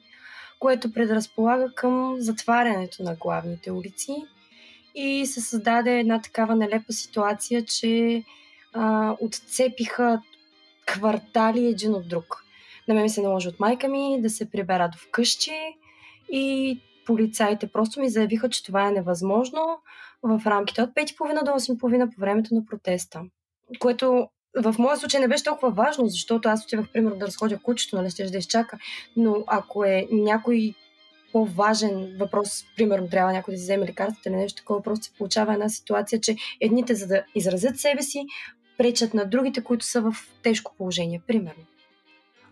което 0.58 0.92
предразполага 0.92 1.74
към 1.74 2.16
затварянето 2.18 3.02
на 3.02 3.14
главните 3.14 3.72
улици 3.72 4.12
и 4.94 5.26
се 5.26 5.40
създаде 5.40 5.98
една 5.98 6.22
такава 6.22 6.56
нелепа 6.56 6.92
ситуация, 6.92 7.64
че 7.64 8.22
а, 8.72 9.16
отцепиха 9.20 10.22
квартали 10.86 11.66
един 11.66 11.94
от 11.94 12.08
друг. 12.08 12.44
На 12.88 12.94
мен 12.94 13.02
ми 13.02 13.10
се 13.10 13.22
наложи 13.22 13.48
от 13.48 13.60
майка 13.60 13.88
ми 13.88 14.22
да 14.22 14.30
се 14.30 14.50
прибера 14.50 14.88
до 14.88 14.98
вкъщи 14.98 15.76
и 16.32 16.78
полицаите 17.06 17.66
просто 17.66 18.00
ми 18.00 18.10
заявиха, 18.10 18.48
че 18.48 18.64
това 18.64 18.88
е 18.88 18.92
невъзможно 18.92 19.78
в 20.26 20.46
рамките 20.46 20.82
от 20.82 20.90
5.30 20.90 21.44
до 21.44 21.50
8.30 21.50 22.14
по 22.14 22.20
времето 22.20 22.54
на 22.54 22.64
протеста. 22.66 23.20
Което 23.78 24.28
в 24.62 24.74
моя 24.78 24.96
случай 24.96 25.20
не 25.20 25.28
беше 25.28 25.44
толкова 25.44 25.70
важно, 25.70 26.06
защото 26.06 26.48
аз 26.48 26.64
отивах, 26.64 26.92
примерно, 26.92 27.16
да 27.16 27.26
разходя 27.26 27.58
кучето, 27.58 27.96
нали, 27.96 28.10
ще 28.10 28.24
да 28.24 28.38
изчака. 28.38 28.78
Но 29.16 29.44
ако 29.46 29.84
е 29.84 30.06
някой 30.10 30.74
по-важен 31.32 32.16
въпрос, 32.18 32.64
примерно 32.76 33.08
трябва 33.08 33.32
някой 33.32 33.54
да 33.54 33.58
си 33.58 33.64
вземе 33.64 33.86
лекарствата 33.86 34.28
или 34.28 34.36
нещо 34.36 34.56
такова, 34.62 34.82
просто 34.82 35.04
се 35.04 35.12
получава 35.18 35.52
една 35.52 35.68
ситуация, 35.68 36.20
че 36.20 36.36
едните, 36.60 36.94
за 36.94 37.06
да 37.06 37.24
изразят 37.34 37.78
себе 37.78 38.02
си, 38.02 38.26
пречат 38.78 39.14
на 39.14 39.24
другите, 39.24 39.64
които 39.64 39.84
са 39.84 40.00
в 40.00 40.14
тежко 40.42 40.74
положение, 40.78 41.22
примерно. 41.26 41.64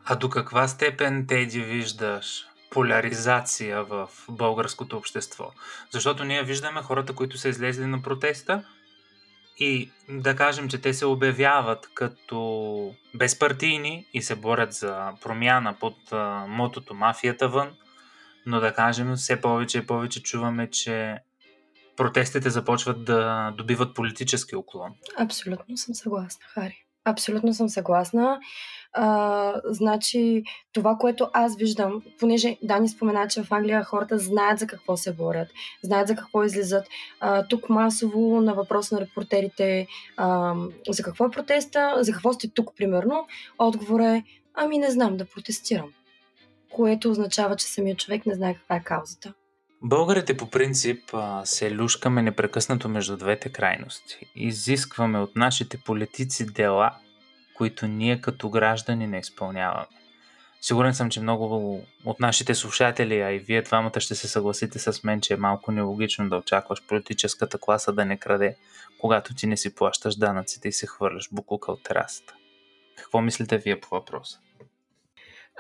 А 0.05 0.17
до 0.17 0.31
каква 0.31 0.69
степен 0.69 1.25
те 1.29 1.47
ги 1.47 1.61
виждаш 1.61 2.47
поляризация 2.71 3.85
в 3.85 4.09
българското 4.29 4.97
общество? 4.97 5.51
Защото 5.91 6.25
ние 6.25 6.43
виждаме 6.43 6.83
хората, 6.83 7.15
които 7.15 7.39
са 7.39 7.49
излезли 7.49 7.87
на 7.87 8.03
протеста 8.03 8.65
и 9.59 9.91
да 10.09 10.37
кажем, 10.37 10.69
че 10.69 10.81
те 10.81 10.95
се 10.95 11.07
обявяват 11.07 11.91
като 11.95 12.95
безпартийни 13.15 14.07
и 14.13 14.23
се 14.23 14.35
борят 14.35 14.73
за 14.73 15.13
промяна 15.23 15.77
под 15.81 15.97
мотото 16.49 16.95
мафията 16.95 17.49
вън, 17.49 17.71
но 18.47 18.61
да 18.61 18.75
кажем, 18.75 19.15
все 19.15 19.41
повече 19.41 19.79
и 19.79 19.87
повече 19.87 20.23
чуваме, 20.23 20.71
че 20.71 21.19
протестите 21.97 22.51
започват 22.51 23.05
да 23.05 23.51
добиват 23.57 23.95
политически 23.95 24.57
уклон. 24.57 24.95
Абсолютно 25.19 25.77
съм 25.77 25.95
съгласна, 25.95 26.45
Хари. 26.49 26.85
Абсолютно 27.05 27.55
съм 27.55 27.69
съгласна. 27.69 28.41
А, 28.95 29.61
значи, 29.65 30.43
това, 30.73 30.97
което 31.01 31.29
аз 31.33 31.57
виждам, 31.57 32.03
понеже 32.19 32.57
Дани 32.63 32.89
спомена, 32.89 33.29
че 33.29 33.43
в 33.43 33.53
Англия 33.53 33.85
хората 33.85 34.19
знаят 34.19 34.59
за 34.59 34.67
какво 34.67 34.97
се 34.97 35.13
борят, 35.13 35.49
знаят 35.83 36.09
за 36.09 36.17
какво 36.17 36.45
излизат. 36.45 36.87
А, 37.21 37.47
тук 37.47 37.69
масово 37.69 38.41
на 38.41 38.55
въпрос 38.55 38.91
на 38.91 39.01
репортерите 39.01 39.87
а, 40.17 40.55
за 40.89 41.03
какво 41.03 41.27
е 41.27 41.31
протеста, 41.31 41.97
за 42.01 42.13
какво 42.13 42.33
сте 42.33 42.49
тук, 42.49 42.77
примерно, 42.77 43.27
отговор 43.59 44.01
е 44.01 44.25
ами 44.55 44.79
не 44.79 44.91
знам 44.91 45.17
да 45.17 45.25
протестирам. 45.25 45.93
Което 46.71 47.11
означава, 47.11 47.57
че 47.57 47.67
самият 47.67 47.99
човек 47.99 48.27
не 48.27 48.35
знае 48.35 48.55
каква 48.55 48.77
е 48.77 48.83
каузата. 48.85 49.35
Българите 49.83 50.37
по 50.37 50.51
принцип 50.51 51.01
се 51.45 51.75
люшкаме 51.75 52.23
непрекъснато 52.23 52.89
между 52.89 53.17
двете 53.17 53.49
крайности. 53.49 54.27
Изискваме 54.37 55.19
от 55.19 55.37
нашите 55.37 55.79
политици 55.79 56.47
дела, 56.47 56.91
които 57.55 57.87
ние 57.87 58.21
като 58.21 58.51
граждани 58.51 59.07
не 59.07 59.19
изпълняваме. 59.19 59.87
Сигурен 60.61 60.95
съм, 60.95 61.11
че 61.11 61.21
много 61.21 61.81
от 62.05 62.21
нашите 62.21 62.55
слушатели, 62.55 63.21
а 63.21 63.33
и 63.33 63.39
вие 63.39 63.63
двамата 63.63 64.01
ще 64.01 64.15
се 64.15 64.29
съгласите 64.29 64.79
с 64.79 65.05
мен, 65.05 65.21
че 65.21 65.35
е 65.35 65.37
малко 65.37 65.73
нелогично 65.73 66.29
да 66.29 66.37
очакваш 66.37 66.87
политическата 66.87 67.59
класа 67.59 67.93
да 67.93 68.05
не 68.05 68.17
краде, 68.17 68.57
когато 69.01 69.35
ти 69.35 69.47
не 69.47 69.57
си 69.57 69.75
плащаш 69.75 70.17
данъците 70.17 70.69
и 70.69 70.73
се 70.73 70.87
хвърляш 70.87 71.29
букука 71.33 71.73
от 71.73 71.83
терасата. 71.83 72.35
Какво 72.97 73.21
мислите 73.21 73.59
вие 73.59 73.81
по 73.81 73.89
въпроса? 73.91 74.39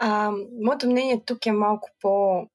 А, 0.00 0.32
моето 0.62 0.86
мнение 0.86 1.22
тук 1.26 1.46
е 1.46 1.52
малко 1.52 1.90
по 2.00 2.46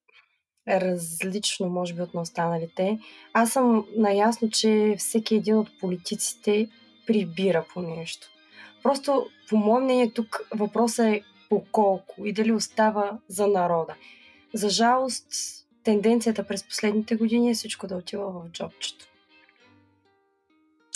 различно, 0.67 1.69
може 1.69 1.93
би, 1.93 2.01
от 2.01 2.13
на 2.13 2.22
останалите. 2.22 3.00
Аз 3.34 3.51
съм 3.51 3.86
наясно, 3.98 4.50
че 4.50 4.96
всеки 4.98 5.36
един 5.36 5.58
от 5.58 5.79
политиците 5.79 6.69
прибира 7.08 7.65
по 7.74 7.81
нещо. 7.81 8.27
Просто, 8.83 9.27
по 9.50 9.57
мое 9.57 9.81
мнение, 9.81 10.13
тук 10.13 10.41
въпросът 10.55 11.05
е 11.05 11.24
по 11.50 11.65
колко 11.71 12.25
и 12.25 12.33
дали 12.33 12.51
остава 12.51 13.17
за 13.27 13.48
народа. 13.48 13.95
За 14.53 14.69
жалост, 14.69 15.27
тенденцията 15.83 16.48
през 16.48 16.63
последните 16.63 17.15
години 17.15 17.51
е 17.51 17.53
всичко 17.53 17.88
да 17.88 17.95
отива 17.95 18.31
в 18.31 18.50
джобчето. 18.51 19.05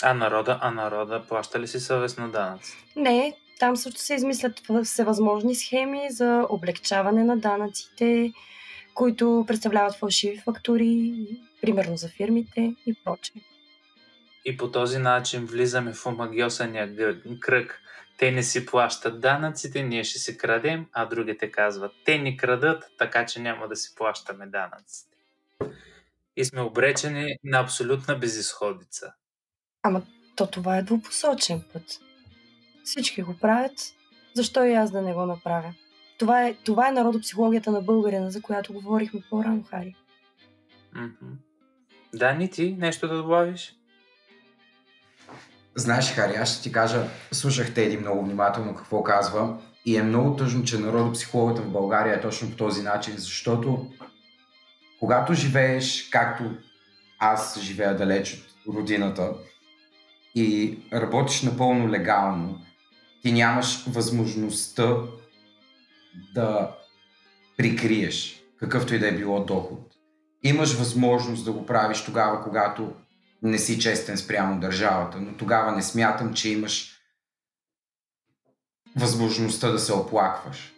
А 0.02 0.14
народа, 0.14 0.58
а 0.62 0.70
народа 0.70 1.22
плаща 1.28 1.60
ли 1.60 1.68
си 1.68 1.80
съвестно 1.80 2.30
данъци? 2.30 2.72
Не, 2.96 3.36
там 3.58 3.76
също 3.76 4.00
се 4.00 4.14
измислят 4.14 4.62
всевъзможни 4.84 5.54
схеми 5.54 6.06
за 6.10 6.46
облегчаване 6.48 7.24
на 7.24 7.36
данъците, 7.36 8.32
които 8.94 9.44
представляват 9.46 9.94
фалшиви 9.94 10.38
фактури, 10.38 11.14
примерно 11.60 11.96
за 11.96 12.08
фирмите 12.08 12.74
и 12.86 12.94
прочее. 13.04 13.42
И 14.44 14.56
по 14.56 14.70
този 14.70 14.98
начин 14.98 15.46
влизаме 15.46 15.92
в 15.92 16.06
омагиосания 16.06 17.16
кръг. 17.40 17.80
Те 18.18 18.30
не 18.30 18.42
си 18.42 18.66
плащат 18.66 19.20
данъците, 19.20 19.82
ние 19.82 20.04
ще 20.04 20.18
си 20.18 20.38
крадем, 20.38 20.86
а 20.92 21.06
другите 21.06 21.50
казват, 21.50 21.92
те 22.04 22.18
ни 22.18 22.36
крадат, 22.36 22.84
така 22.98 23.26
че 23.26 23.40
няма 23.40 23.68
да 23.68 23.76
си 23.76 23.94
плащаме 23.94 24.46
данъците. 24.46 25.16
И 26.36 26.44
сме 26.44 26.60
обречени 26.60 27.36
на 27.44 27.60
абсолютна 27.60 28.18
безисходица. 28.18 29.12
Ама 29.82 30.02
то 30.36 30.46
това 30.46 30.78
е 30.78 30.82
двупосочен 30.82 31.62
път. 31.72 31.82
Всички 32.84 33.22
го 33.22 33.36
правят, 33.40 33.72
защо 34.34 34.64
и 34.64 34.72
аз 34.72 34.90
да 34.90 35.02
не 35.02 35.14
го 35.14 35.26
направя? 35.26 35.74
Това 36.18 36.46
е, 36.46 36.54
това 36.54 36.88
е 36.88 36.92
народопсихологията 36.92 37.70
на 37.70 37.80
българина, 37.80 38.30
за 38.30 38.42
която 38.42 38.72
говорихме 38.72 39.22
по-рано, 39.30 39.62
Хари. 39.62 39.96
Mm-hmm. 40.96 41.36
Да, 42.14 42.32
ни 42.32 42.50
ти 42.50 42.76
нещо 42.78 43.08
да 43.08 43.16
добавиш? 43.16 43.76
Знаеш, 45.76 46.12
Хари, 46.12 46.36
аз 46.36 46.52
ще 46.52 46.62
ти 46.62 46.72
кажа, 46.72 47.08
слушах 47.32 47.74
Теди 47.74 47.96
много 47.96 48.24
внимателно 48.24 48.74
какво 48.74 49.02
казва 49.02 49.58
и 49.86 49.96
е 49.96 50.02
много 50.02 50.36
тъжно, 50.36 50.64
че 50.64 50.78
народопсихологията 50.78 51.62
в 51.62 51.72
България 51.72 52.14
е 52.14 52.20
точно 52.20 52.50
по 52.50 52.56
този 52.56 52.82
начин, 52.82 53.14
защото 53.16 53.86
когато 55.00 55.34
живееш, 55.34 56.08
както 56.12 56.44
аз 57.18 57.60
живея 57.60 57.96
далеч 57.96 58.46
от 58.66 58.76
родината 58.76 59.32
и 60.34 60.78
работиш 60.92 61.42
напълно 61.42 61.88
легално, 61.88 62.58
ти 63.22 63.32
нямаш 63.32 63.84
възможността 63.86 64.96
да 66.34 66.70
прикриеш 67.56 68.42
какъвто 68.60 68.94
и 68.94 68.98
да 68.98 69.08
е 69.08 69.16
било 69.16 69.44
доход. 69.44 69.80
Имаш 70.42 70.74
възможност 70.74 71.44
да 71.44 71.52
го 71.52 71.66
правиш 71.66 72.04
тогава, 72.04 72.42
когато 72.44 72.92
не 73.44 73.58
си 73.58 73.80
честен 73.80 74.18
спрямо 74.18 74.60
държавата, 74.60 75.18
но 75.20 75.36
тогава 75.36 75.72
не 75.72 75.82
смятам, 75.82 76.34
че 76.34 76.48
имаш 76.48 77.00
възможността 78.96 79.70
да 79.70 79.78
се 79.78 79.92
оплакваш. 79.92 80.72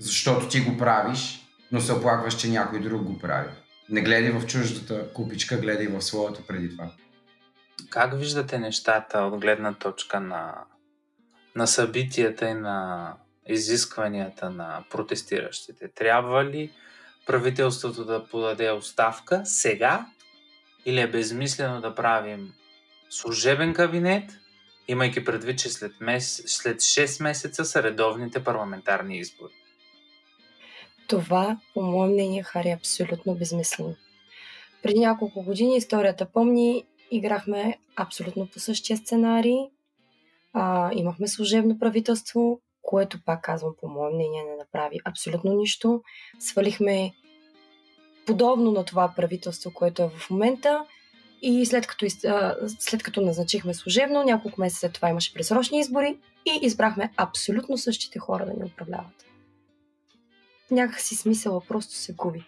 Защото 0.00 0.48
ти 0.48 0.60
го 0.60 0.78
правиш, 0.78 1.46
но 1.72 1.80
се 1.80 1.92
оплакваш, 1.92 2.36
че 2.36 2.48
някой 2.48 2.80
друг 2.80 3.02
го 3.02 3.18
прави. 3.18 3.50
Не 3.88 4.02
гледай 4.02 4.30
в 4.30 4.46
чуждата 4.46 5.12
купичка, 5.12 5.56
гледай 5.56 5.86
в 5.86 6.02
своята 6.02 6.46
преди 6.46 6.70
това. 6.70 6.90
Как 7.90 8.18
виждате 8.18 8.58
нещата 8.58 9.18
от 9.18 9.40
гледна 9.40 9.74
точка 9.74 10.20
на, 10.20 10.54
на 11.56 11.66
събитията 11.66 12.48
и 12.48 12.54
на 12.54 13.12
изискванията 13.48 14.50
на 14.50 14.84
протестиращите? 14.90 15.88
Трябва 15.94 16.44
ли 16.44 16.72
правителството 17.26 18.04
да 18.04 18.24
подаде 18.24 18.70
оставка 18.70 19.42
сега 19.44 20.06
или 20.86 21.00
е 21.00 21.10
безмислено 21.10 21.80
да 21.80 21.94
правим 21.94 22.52
служебен 23.10 23.74
кабинет, 23.74 24.30
имайки 24.88 25.24
предвид, 25.24 25.58
че 25.58 25.68
след, 25.68 25.92
мес... 26.00 26.42
след 26.46 26.80
6 26.80 27.22
месеца 27.22 27.64
са 27.64 27.82
редовните 27.82 28.44
парламентарни 28.44 29.18
избори? 29.18 29.52
Това, 31.08 31.60
по 31.74 31.82
мое 31.82 32.08
мнение, 32.08 32.42
Хари, 32.42 32.68
е 32.68 32.74
абсолютно 32.74 33.34
безмислено. 33.34 33.94
Преди 34.82 34.98
няколко 34.98 35.42
години 35.42 35.76
историята 35.76 36.26
помни, 36.26 36.84
играхме 37.10 37.78
абсолютно 37.96 38.46
по 38.46 38.60
същия 38.60 38.96
сценарий. 38.96 39.58
А, 40.52 40.90
имахме 40.92 41.28
служебно 41.28 41.78
правителство, 41.78 42.60
което, 42.82 43.18
пак 43.24 43.42
казвам, 43.42 43.74
по 43.80 43.88
мое 43.88 44.10
мнение, 44.14 44.42
не 44.42 44.56
направи 44.56 45.00
абсолютно 45.04 45.52
нищо. 45.52 46.02
Свалихме 46.38 47.12
подобно 48.26 48.72
на 48.72 48.84
това 48.84 49.12
правителство, 49.16 49.70
което 49.74 50.02
е 50.02 50.10
в 50.18 50.30
момента. 50.30 50.84
И 51.42 51.66
след 51.66 51.86
като, 51.86 52.06
след 52.78 53.02
като 53.02 53.20
назначихме 53.20 53.74
служебно, 53.74 54.22
няколко 54.22 54.60
месеца 54.60 54.80
след 54.80 54.92
това 54.92 55.08
имаше 55.08 55.34
пресрочни 55.34 55.80
избори 55.80 56.18
и 56.46 56.58
избрахме 56.62 57.12
абсолютно 57.16 57.78
същите 57.78 58.18
хора 58.18 58.46
да 58.46 58.52
ни 58.52 58.64
управляват. 58.64 59.26
Някакси 60.70 61.16
смисъла 61.16 61.60
просто 61.68 61.94
се 61.94 62.12
губи. 62.12 62.44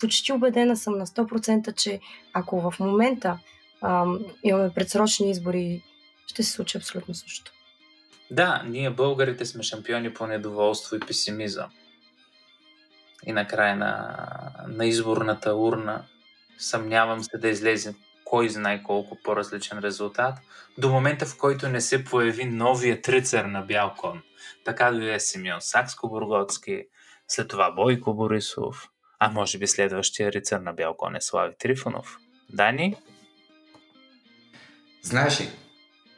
Почти 0.00 0.32
убедена 0.32 0.76
съм 0.76 0.98
на 0.98 1.06
100%, 1.06 1.74
че 1.74 2.00
ако 2.32 2.70
в 2.70 2.80
момента 2.80 3.38
ам, 3.82 4.18
имаме 4.42 4.70
предсрочни 4.74 5.30
избори, 5.30 5.82
ще 6.26 6.42
се 6.42 6.52
случи 6.52 6.78
абсолютно 6.78 7.14
също. 7.14 7.52
Да, 8.30 8.62
ние 8.66 8.90
българите 8.90 9.46
сме 9.46 9.62
шампиони 9.62 10.14
по 10.14 10.26
недоволство 10.26 10.96
и 10.96 11.00
песимизъм. 11.00 11.66
И 13.26 13.32
накрая 13.32 13.76
на, 13.76 14.16
на 14.68 14.86
изборната 14.86 15.54
урна 15.54 16.04
съмнявам 16.58 17.22
се 17.22 17.38
да 17.38 17.48
излезе 17.48 17.94
кой 18.24 18.48
знае 18.48 18.82
колко 18.82 19.18
по-различен 19.24 19.78
резултат, 19.78 20.38
до 20.78 20.90
момента 20.90 21.26
в 21.26 21.38
който 21.38 21.68
не 21.68 21.80
се 21.80 22.04
появи 22.04 22.44
новият 22.44 23.08
рицар 23.08 23.44
на 23.44 23.62
бял 23.62 23.94
кон. 23.98 24.22
Така 24.64 24.90
дойде 24.90 25.20
Симеон 25.20 25.60
Сакско-Бургоцки, 25.60 26.86
след 27.28 27.48
това 27.48 27.70
Бойко 27.70 28.14
Борисов, 28.14 28.88
а 29.18 29.30
може 29.30 29.58
би 29.58 29.66
следващия 29.66 30.32
рицар 30.32 30.60
на 30.60 30.72
бял 30.72 30.94
кон 30.94 31.16
е 31.16 31.20
Слави 31.20 31.54
Трифонов. 31.58 32.18
Дани? 32.50 32.96
Знаеш 35.02 35.40
ли, 35.40 35.48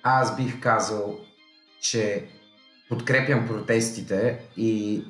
аз 0.03 0.37
бих 0.37 0.61
казал, 0.61 1.19
че 1.81 2.29
подкрепям 2.89 3.47
протестите 3.47 4.41
и 4.57 5.05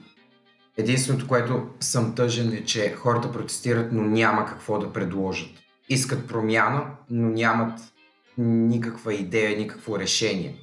единственото, 0.77 1.29
което 1.29 1.67
съм 1.81 2.15
тъжен 2.15 2.53
е, 2.53 2.65
че 2.65 2.95
хората 2.95 3.33
протестират, 3.33 3.93
но 3.93 4.03
няма 4.03 4.47
какво 4.47 4.79
да 4.79 4.93
предложат. 4.93 5.51
Искат 5.89 6.29
промяна, 6.29 6.85
но 7.11 7.29
нямат 7.29 7.81
никаква 8.39 9.15
идея, 9.15 9.59
никакво 9.59 9.99
решение. 9.99 10.55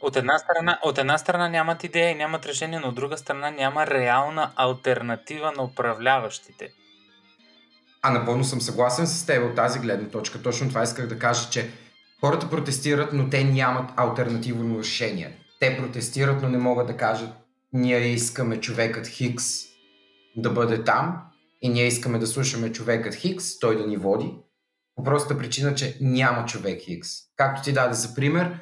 От 0.00 0.16
една, 0.16 0.38
страна, 0.38 0.78
от 0.82 0.98
една 0.98 1.18
страна 1.18 1.48
нямат 1.48 1.84
идея 1.84 2.10
и 2.10 2.14
нямат 2.14 2.46
решение, 2.46 2.78
но 2.78 2.88
от 2.88 2.94
друга 2.94 3.18
страна 3.18 3.50
няма 3.50 3.86
реална 3.86 4.50
альтернатива 4.56 5.52
на 5.56 5.62
управляващите. 5.62 6.68
А 8.02 8.10
напълно 8.10 8.44
съм 8.44 8.60
съгласен 8.60 9.06
с 9.06 9.26
теб 9.26 9.50
от 9.50 9.56
тази 9.56 9.78
гледна 9.78 10.08
точка. 10.08 10.42
Точно 10.42 10.68
това 10.68 10.82
исках 10.82 11.06
да 11.06 11.18
кажа, 11.18 11.50
че 11.50 11.70
Хората 12.20 12.50
протестират, 12.50 13.12
но 13.12 13.30
те 13.30 13.44
нямат 13.44 13.90
альтернативно 13.96 14.78
решение. 14.78 15.36
Те 15.60 15.76
протестират, 15.76 16.42
но 16.42 16.48
не 16.48 16.58
могат 16.58 16.86
да 16.86 16.96
кажат 16.96 17.30
ние 17.72 18.08
искаме 18.08 18.60
човекът 18.60 19.06
Хикс 19.06 19.44
да 20.36 20.50
бъде 20.50 20.84
там 20.84 21.22
и 21.62 21.68
ние 21.68 21.86
искаме 21.86 22.18
да 22.18 22.26
слушаме 22.26 22.72
човекът 22.72 23.14
Хикс, 23.14 23.58
той 23.58 23.78
да 23.78 23.86
ни 23.86 23.96
води. 23.96 24.34
По 24.94 25.04
простата 25.04 25.38
причина, 25.38 25.74
че 25.74 25.98
няма 26.00 26.46
човек 26.46 26.82
Хикс. 26.82 27.10
Както 27.36 27.62
ти 27.62 27.72
даде 27.72 27.94
за 27.94 28.14
пример, 28.14 28.60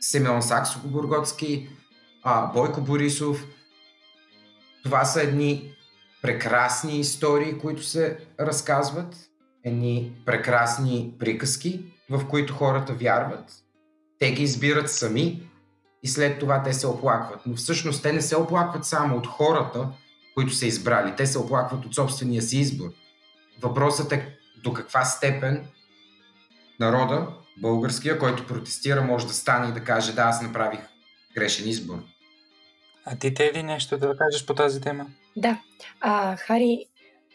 Семен 0.00 0.42
Саксо-Бургоцки, 0.42 1.68
Бойко 2.54 2.80
Борисов. 2.80 3.46
Това 4.84 5.04
са 5.04 5.22
едни 5.22 5.74
прекрасни 6.22 7.00
истории, 7.00 7.58
които 7.58 7.82
се 7.82 8.18
разказват, 8.40 9.16
едни 9.64 10.22
прекрасни 10.26 11.14
приказки, 11.18 11.84
в 12.10 12.28
които 12.28 12.54
хората 12.54 12.92
вярват, 12.92 13.52
те 14.18 14.32
ги 14.32 14.42
избират 14.42 14.90
сами 14.90 15.50
и 16.02 16.08
след 16.08 16.38
това 16.38 16.62
те 16.62 16.72
се 16.72 16.86
оплакват. 16.86 17.40
Но 17.46 17.56
всъщност 17.56 18.02
те 18.02 18.12
не 18.12 18.22
се 18.22 18.36
оплакват 18.36 18.84
само 18.84 19.16
от 19.16 19.26
хората, 19.26 19.88
които 20.34 20.52
са 20.52 20.66
избрали. 20.66 21.16
Те 21.16 21.26
се 21.26 21.38
оплакват 21.38 21.84
от 21.84 21.94
собствения 21.94 22.42
си 22.42 22.58
избор. 22.58 22.90
Въпросът 23.62 24.12
е 24.12 24.38
до 24.62 24.72
каква 24.72 25.04
степен 25.04 25.66
народа, 26.80 27.26
българския, 27.56 28.18
който 28.18 28.46
протестира, 28.46 29.02
може 29.02 29.26
да 29.26 29.32
стане 29.32 29.68
и 29.68 29.72
да 29.72 29.84
каже 29.84 30.14
да, 30.14 30.22
аз 30.22 30.42
направих 30.42 30.80
грешен 31.34 31.68
избор. 31.68 31.98
А 33.04 33.16
ти, 33.16 33.34
Теди, 33.34 33.62
нещо 33.62 33.98
да 33.98 34.16
кажеш 34.16 34.46
по 34.46 34.54
тази 34.54 34.80
тема? 34.80 35.06
Да. 35.36 35.58
А, 36.00 36.36
Хари, 36.36 36.86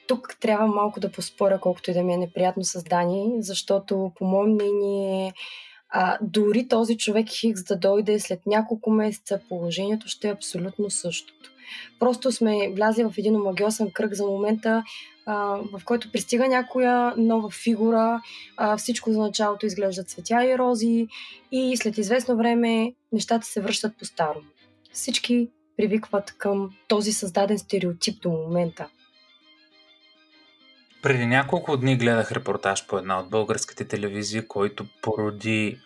тук 0.08 0.36
трябва 0.39 0.67
малко 0.67 0.99
да 0.99 1.12
поспоря, 1.12 1.60
колкото 1.60 1.91
и 1.91 1.93
да 1.93 2.03
ми 2.03 2.13
е 2.13 2.17
неприятно 2.17 2.63
създание, 2.63 3.32
защото 3.39 4.12
по 4.15 4.25
мое 4.25 4.47
мнение 4.47 5.34
а, 5.89 6.17
дори 6.21 6.67
този 6.67 6.97
човек 6.97 7.30
Хикс 7.30 7.63
да 7.63 7.76
дойде 7.76 8.19
след 8.19 8.45
няколко 8.45 8.91
месеца, 8.91 9.39
положението 9.50 10.08
ще 10.08 10.28
е 10.28 10.32
абсолютно 10.32 10.89
същото. 10.89 11.52
Просто 12.00 12.32
сме 12.32 12.69
влязли 12.76 13.04
в 13.04 13.13
един 13.17 13.36
омагиосен 13.36 13.91
кръг 13.91 14.13
за 14.13 14.26
момента, 14.26 14.84
а, 15.26 15.36
в 15.73 15.86
който 15.86 16.12
пристига 16.12 16.47
някоя 16.47 17.13
нова 17.17 17.50
фигура, 17.50 18.21
а, 18.58 18.78
всичко 18.78 19.12
за 19.12 19.19
началото 19.19 19.65
изглежда 19.65 20.04
цветя 20.04 20.45
и 20.45 20.58
рози 20.58 21.08
и 21.52 21.78
след 21.78 21.97
известно 21.97 22.38
време 22.38 22.93
нещата 23.12 23.47
се 23.47 23.62
връщат 23.62 23.97
по-старо. 23.97 24.41
Всички 24.93 25.50
привикват 25.78 26.32
към 26.38 26.69
този 26.88 27.13
създаден 27.13 27.60
стереотип 27.60 28.21
до 28.21 28.30
момента. 28.30 28.88
Преди 31.08 31.26
няколко 31.26 31.78
дни 31.78 31.98
гледах 31.98 32.32
репортаж 32.32 32.88
по 32.88 32.98
една 32.98 33.20
от 33.20 33.30
българските 33.30 33.88
телевизии, 33.88 34.48
който 34.48 34.86
породи 35.02 35.80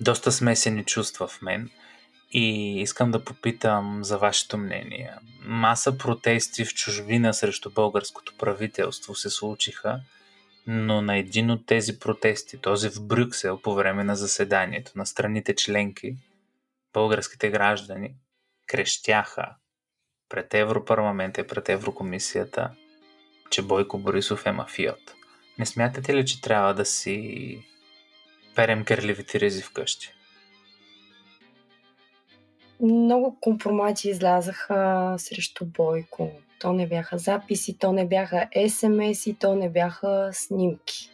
доста 0.00 0.32
смесени 0.32 0.84
чувства 0.84 1.28
в 1.28 1.42
мен 1.42 1.70
и 2.30 2.76
искам 2.80 3.10
да 3.10 3.24
попитам 3.24 4.04
за 4.04 4.18
вашето 4.18 4.58
мнение. 4.58 5.14
Маса 5.44 5.98
протести 5.98 6.64
в 6.64 6.74
чужбина 6.74 7.34
срещу 7.34 7.70
българското 7.70 8.34
правителство 8.38 9.14
се 9.14 9.30
случиха, 9.30 10.00
но 10.66 11.02
на 11.02 11.16
един 11.16 11.50
от 11.50 11.66
тези 11.66 11.98
протести, 11.98 12.58
този 12.58 12.90
в 12.90 13.06
Брюксел, 13.06 13.60
по 13.62 13.74
време 13.74 14.04
на 14.04 14.16
заседанието 14.16 14.92
на 14.96 15.06
страните 15.06 15.54
членки, 15.54 16.16
българските 16.92 17.50
граждани 17.50 18.14
крещяха 18.66 19.48
пред 20.28 20.54
Европарламента 20.54 21.40
и 21.40 21.46
пред 21.46 21.68
Еврокомисията– 21.68 22.70
че 23.52 23.62
Бойко 23.62 23.98
Борисов 23.98 24.46
е 24.46 24.52
мафиот. 24.52 25.14
Не 25.58 25.66
смятате 25.66 26.14
ли, 26.14 26.26
че 26.26 26.40
трябва 26.40 26.74
да 26.74 26.84
си 26.84 27.58
перем 28.54 28.84
керливите 28.84 29.40
ризи 29.40 29.62
вкъщи? 29.62 30.12
Много 32.80 33.36
компромати 33.40 34.08
излязаха 34.08 35.14
срещу 35.18 35.64
Бойко. 35.64 36.30
То 36.60 36.72
не 36.72 36.88
бяха 36.88 37.18
записи, 37.18 37.78
то 37.78 37.92
не 37.92 38.06
бяха 38.06 38.48
СМС 38.68 39.26
и 39.26 39.34
то 39.34 39.54
не 39.54 39.70
бяха 39.70 40.30
снимки. 40.32 41.10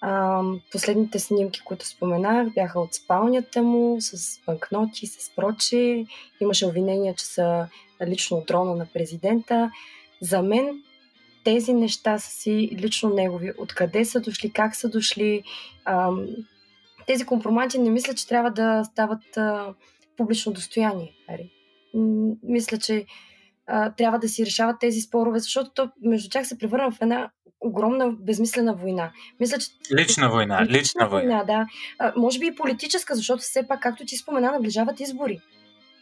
А, 0.00 0.42
последните 0.72 1.18
снимки, 1.18 1.60
които 1.64 1.86
споменах, 1.86 2.52
бяха 2.54 2.80
от 2.80 2.94
спалнята 2.94 3.62
му, 3.62 3.96
с 4.00 4.40
банкноти, 4.46 5.06
с 5.06 5.34
проче. 5.36 6.06
Имаше 6.40 6.66
обвинения, 6.66 7.14
че 7.14 7.26
са 7.26 7.68
лично 8.06 8.44
дрона 8.46 8.74
на 8.74 8.86
президента. 8.86 9.70
За 10.20 10.42
мен 10.42 10.82
тези 11.46 11.74
неща 11.74 12.18
са 12.18 12.30
си 12.30 12.70
лично 12.72 13.10
негови. 13.10 13.52
Откъде 13.58 14.04
са 14.04 14.20
дошли, 14.20 14.50
как 14.50 14.76
са 14.76 14.88
дошли. 14.88 15.42
А, 15.84 16.10
тези 17.06 17.26
компромати 17.26 17.78
не 17.78 17.90
мисля, 17.90 18.14
че 18.14 18.28
трябва 18.28 18.50
да 18.50 18.84
стават 18.84 19.36
а, 19.36 19.74
публично 20.16 20.52
достояние. 20.52 21.12
Ари. 21.28 21.50
Мисля, 22.42 22.78
че 22.78 23.06
а, 23.66 23.90
трябва 23.90 24.18
да 24.18 24.28
си 24.28 24.46
решават 24.46 24.76
тези 24.80 25.00
спорове, 25.00 25.38
защото 25.38 25.70
то, 25.74 25.90
между 26.02 26.30
тях 26.30 26.46
се 26.46 26.58
превърна 26.58 26.90
в 26.90 27.00
една 27.00 27.30
огромна 27.60 28.10
безмислена 28.10 28.74
война. 28.74 29.12
Мисля, 29.40 29.58
че... 29.58 29.68
Лична 29.98 30.30
война, 30.30 30.62
лична, 30.62 30.78
лична 30.78 31.08
война. 31.08 31.36
война 31.36 31.44
да. 31.44 31.66
А, 31.98 32.12
може 32.16 32.38
би 32.38 32.46
и 32.46 32.54
политическа, 32.54 33.14
защото 33.14 33.42
все 33.42 33.68
пак, 33.68 33.80
както 33.82 34.04
ти 34.04 34.16
спомена, 34.16 34.52
наближават 34.52 35.00
избори. 35.00 35.40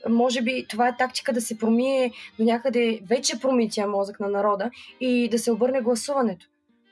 Може 0.09 0.43
би 0.43 0.67
това 0.69 0.89
е 0.89 0.97
тактика 0.97 1.33
да 1.33 1.41
се 1.41 1.59
промие 1.59 2.13
до 2.39 2.45
някъде 2.45 3.01
вече 3.09 3.41
промития 3.41 3.87
мозък 3.87 4.21
на 4.21 4.29
народа 4.29 4.71
и 5.01 5.29
да 5.29 5.39
се 5.39 5.53
обърне 5.53 5.81
гласуването. 5.81 6.47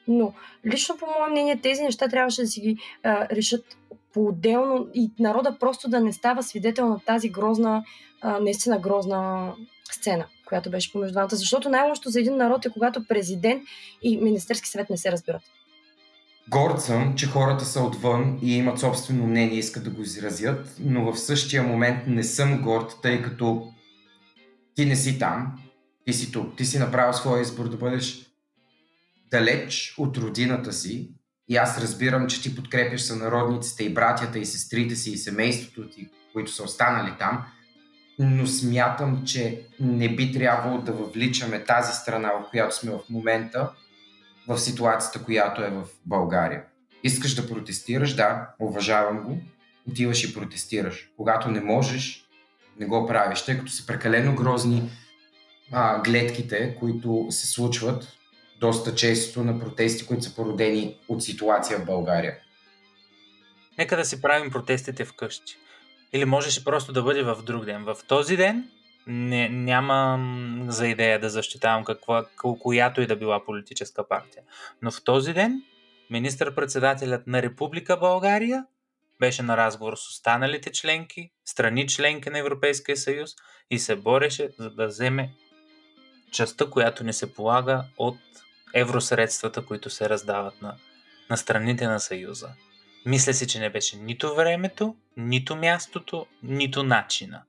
Но 0.08 0.32
лично 0.66 0.96
по 0.96 1.06
мое 1.06 1.30
мнение 1.30 1.60
тези 1.62 1.82
неща 1.82 2.08
трябваше 2.08 2.42
да 2.42 2.46
си 2.48 2.60
ги 2.60 2.76
а, 3.02 3.28
решат 3.28 3.64
по-отделно 4.14 4.88
и 4.94 5.10
народа 5.18 5.56
просто 5.60 5.88
да 5.88 6.00
не 6.00 6.12
става 6.12 6.42
свидетел 6.42 6.88
на 6.88 7.00
тази 7.00 7.28
грозна, 7.28 7.84
а, 8.20 8.40
наистина 8.40 8.78
грозна 8.78 9.52
сцена, 9.92 10.26
която 10.46 10.70
беше 10.70 10.92
помежду 10.92 11.12
двамата. 11.12 11.36
Защото 11.36 11.68
най-лошото 11.68 12.10
за 12.10 12.20
един 12.20 12.36
народ 12.36 12.66
е 12.66 12.70
когато 12.70 13.06
президент 13.08 13.62
и 14.02 14.16
Министерски 14.16 14.68
съвет 14.68 14.90
не 14.90 14.96
се 14.96 15.12
разбират. 15.12 15.42
Горд 16.48 16.80
съм, 16.80 17.14
че 17.16 17.26
хората 17.26 17.64
са 17.64 17.80
отвън 17.80 18.38
и 18.42 18.56
имат 18.56 18.78
собствено 18.78 19.26
мнение 19.26 19.54
и 19.54 19.58
искат 19.58 19.84
да 19.84 19.90
го 19.90 20.02
изразят, 20.02 20.76
но 20.80 21.12
в 21.12 21.18
същия 21.18 21.62
момент 21.62 22.06
не 22.06 22.24
съм 22.24 22.62
горд, 22.62 22.96
тъй 23.02 23.22
като 23.22 23.72
ти 24.74 24.86
не 24.86 24.96
си 24.96 25.18
там, 25.18 25.52
ти 26.06 26.12
си 26.12 26.32
тук, 26.32 26.56
ти 26.56 26.64
си 26.64 26.78
направил 26.78 27.12
своя 27.12 27.42
избор 27.42 27.68
да 27.68 27.76
бъдеш 27.76 28.26
далеч 29.30 29.94
от 29.98 30.18
родината 30.18 30.72
си 30.72 31.10
и 31.48 31.56
аз 31.56 31.78
разбирам, 31.78 32.26
че 32.26 32.42
ти 32.42 32.56
подкрепяш 32.56 33.00
сънародниците 33.00 33.84
и 33.84 33.94
братята 33.94 34.38
и 34.38 34.46
сестрите 34.46 34.96
си 34.96 35.10
и 35.10 35.16
семейството 35.16 35.88
ти, 35.88 36.08
които 36.32 36.52
са 36.52 36.62
останали 36.62 37.12
там, 37.18 37.44
но 38.18 38.46
смятам, 38.46 39.24
че 39.24 39.66
не 39.80 40.16
би 40.16 40.32
трябвало 40.32 40.78
да 40.78 40.92
въвличаме 40.92 41.64
тази 41.64 41.92
страна, 41.92 42.28
в 42.28 42.50
която 42.50 42.76
сме 42.76 42.90
в 42.90 43.00
момента, 43.10 43.70
в 44.48 44.58
ситуацията, 44.58 45.24
която 45.24 45.62
е 45.62 45.70
в 45.70 45.84
България. 46.06 46.62
Искаш 47.04 47.34
да 47.34 47.48
протестираш, 47.48 48.14
да, 48.14 48.48
уважавам 48.60 49.22
го, 49.22 49.38
отиваш 49.90 50.24
и 50.24 50.34
протестираш. 50.34 51.10
Когато 51.16 51.50
не 51.50 51.60
можеш, 51.60 52.24
не 52.80 52.86
го 52.86 53.06
правиш, 53.06 53.42
тъй 53.42 53.58
като 53.58 53.72
са 53.72 53.86
прекалено 53.86 54.34
грозни 54.34 54.90
а, 55.72 56.02
гледките, 56.02 56.76
които 56.80 57.26
се 57.30 57.46
случват 57.46 58.08
доста 58.60 58.94
често 58.94 59.44
на 59.44 59.58
протести, 59.58 60.06
които 60.06 60.22
са 60.22 60.34
породени 60.34 60.96
от 61.08 61.22
ситуация 61.22 61.78
в 61.78 61.84
България. 61.84 62.38
Нека 63.78 63.96
да 63.96 64.04
си 64.04 64.22
правим 64.22 64.50
протестите 64.50 65.04
вкъщи. 65.04 65.56
Или 66.12 66.24
можеше 66.24 66.64
просто 66.64 66.92
да 66.92 67.02
бъде 67.02 67.22
в 67.22 67.42
друг 67.42 67.64
ден. 67.64 67.84
В 67.84 67.96
този 68.08 68.36
ден 68.36 68.68
не, 69.06 69.48
нямам 69.48 70.66
за 70.68 70.88
идея 70.88 71.20
да 71.20 71.30
защитавам 71.30 71.84
каква, 71.84 72.24
която 72.60 73.00
и 73.00 73.06
да 73.06 73.16
била 73.16 73.44
политическа 73.44 74.08
партия. 74.08 74.42
Но 74.82 74.90
в 74.90 75.04
този 75.04 75.32
ден 75.32 75.62
министър-председателят 76.10 77.26
на 77.26 77.42
Република 77.42 77.96
България 77.96 78.64
беше 79.20 79.42
на 79.42 79.56
разговор 79.56 79.96
с 79.96 80.08
останалите 80.08 80.72
членки, 80.72 81.30
страни 81.44 81.88
членки 81.88 82.30
на 82.30 82.38
Европейския 82.38 82.96
съюз 82.96 83.30
и 83.70 83.78
се 83.78 83.96
бореше 83.96 84.48
за 84.58 84.70
да 84.70 84.86
вземе 84.86 85.30
частта, 86.32 86.70
която 86.70 87.04
не 87.04 87.12
се 87.12 87.34
полага 87.34 87.84
от 87.98 88.18
евросредствата, 88.74 89.66
които 89.66 89.90
се 89.90 90.08
раздават 90.08 90.62
на, 90.62 90.74
на 91.30 91.36
страните 91.36 91.86
на 91.86 92.00
Съюза. 92.00 92.48
Мисля 93.06 93.34
си, 93.34 93.46
че 93.46 93.60
не 93.60 93.70
беше 93.70 93.96
нито 93.96 94.34
времето, 94.34 94.96
нито 95.16 95.56
мястото, 95.56 96.26
нито 96.42 96.82
начина. 96.82 97.42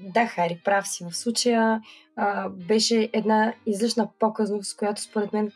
Да, 0.00 0.26
Хари, 0.26 0.60
прав 0.64 0.88
си. 0.88 1.04
В 1.10 1.16
случая 1.16 1.80
а, 2.16 2.48
беше 2.48 3.10
една 3.12 3.54
излишна 3.66 4.08
показност, 4.18 4.76
която 4.76 5.02
според 5.02 5.32
мен 5.32 5.52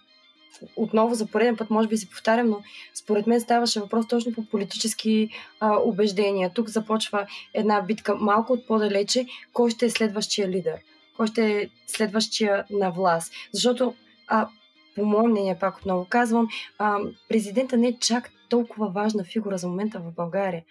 отново 0.76 1.14
за 1.14 1.26
пореден 1.26 1.56
път 1.56 1.70
може 1.70 1.88
би 1.88 1.96
се 1.96 2.10
повтарям, 2.10 2.48
но 2.48 2.62
според 2.94 3.26
мен 3.26 3.40
ставаше 3.40 3.80
въпрос 3.80 4.08
точно 4.08 4.32
по 4.32 4.46
политически 4.46 5.30
а, 5.60 5.76
убеждения. 5.76 6.50
Тук 6.54 6.68
започва 6.68 7.26
една 7.54 7.82
битка 7.82 8.16
малко 8.16 8.52
от 8.52 8.66
по-далече. 8.66 9.26
Кой 9.52 9.70
ще 9.70 9.86
е 9.86 9.90
следващия 9.90 10.48
лидер? 10.48 10.78
Кой 11.16 11.26
ще 11.26 11.60
е 11.60 11.68
следващия 11.86 12.64
на 12.70 12.90
власт? 12.90 13.32
Защото 13.52 13.94
а, 14.28 14.48
по 14.96 15.04
мое 15.04 15.28
мнение, 15.28 15.58
пак 15.60 15.78
отново 15.78 16.06
казвам, 16.08 16.48
а, 16.78 16.98
президента 17.28 17.76
не 17.76 17.88
е 17.88 17.98
чак 17.98 18.30
толкова 18.48 18.88
важна 18.90 19.24
фигура 19.24 19.58
за 19.58 19.68
момента 19.68 19.98
в 19.98 20.14
България. 20.14 20.64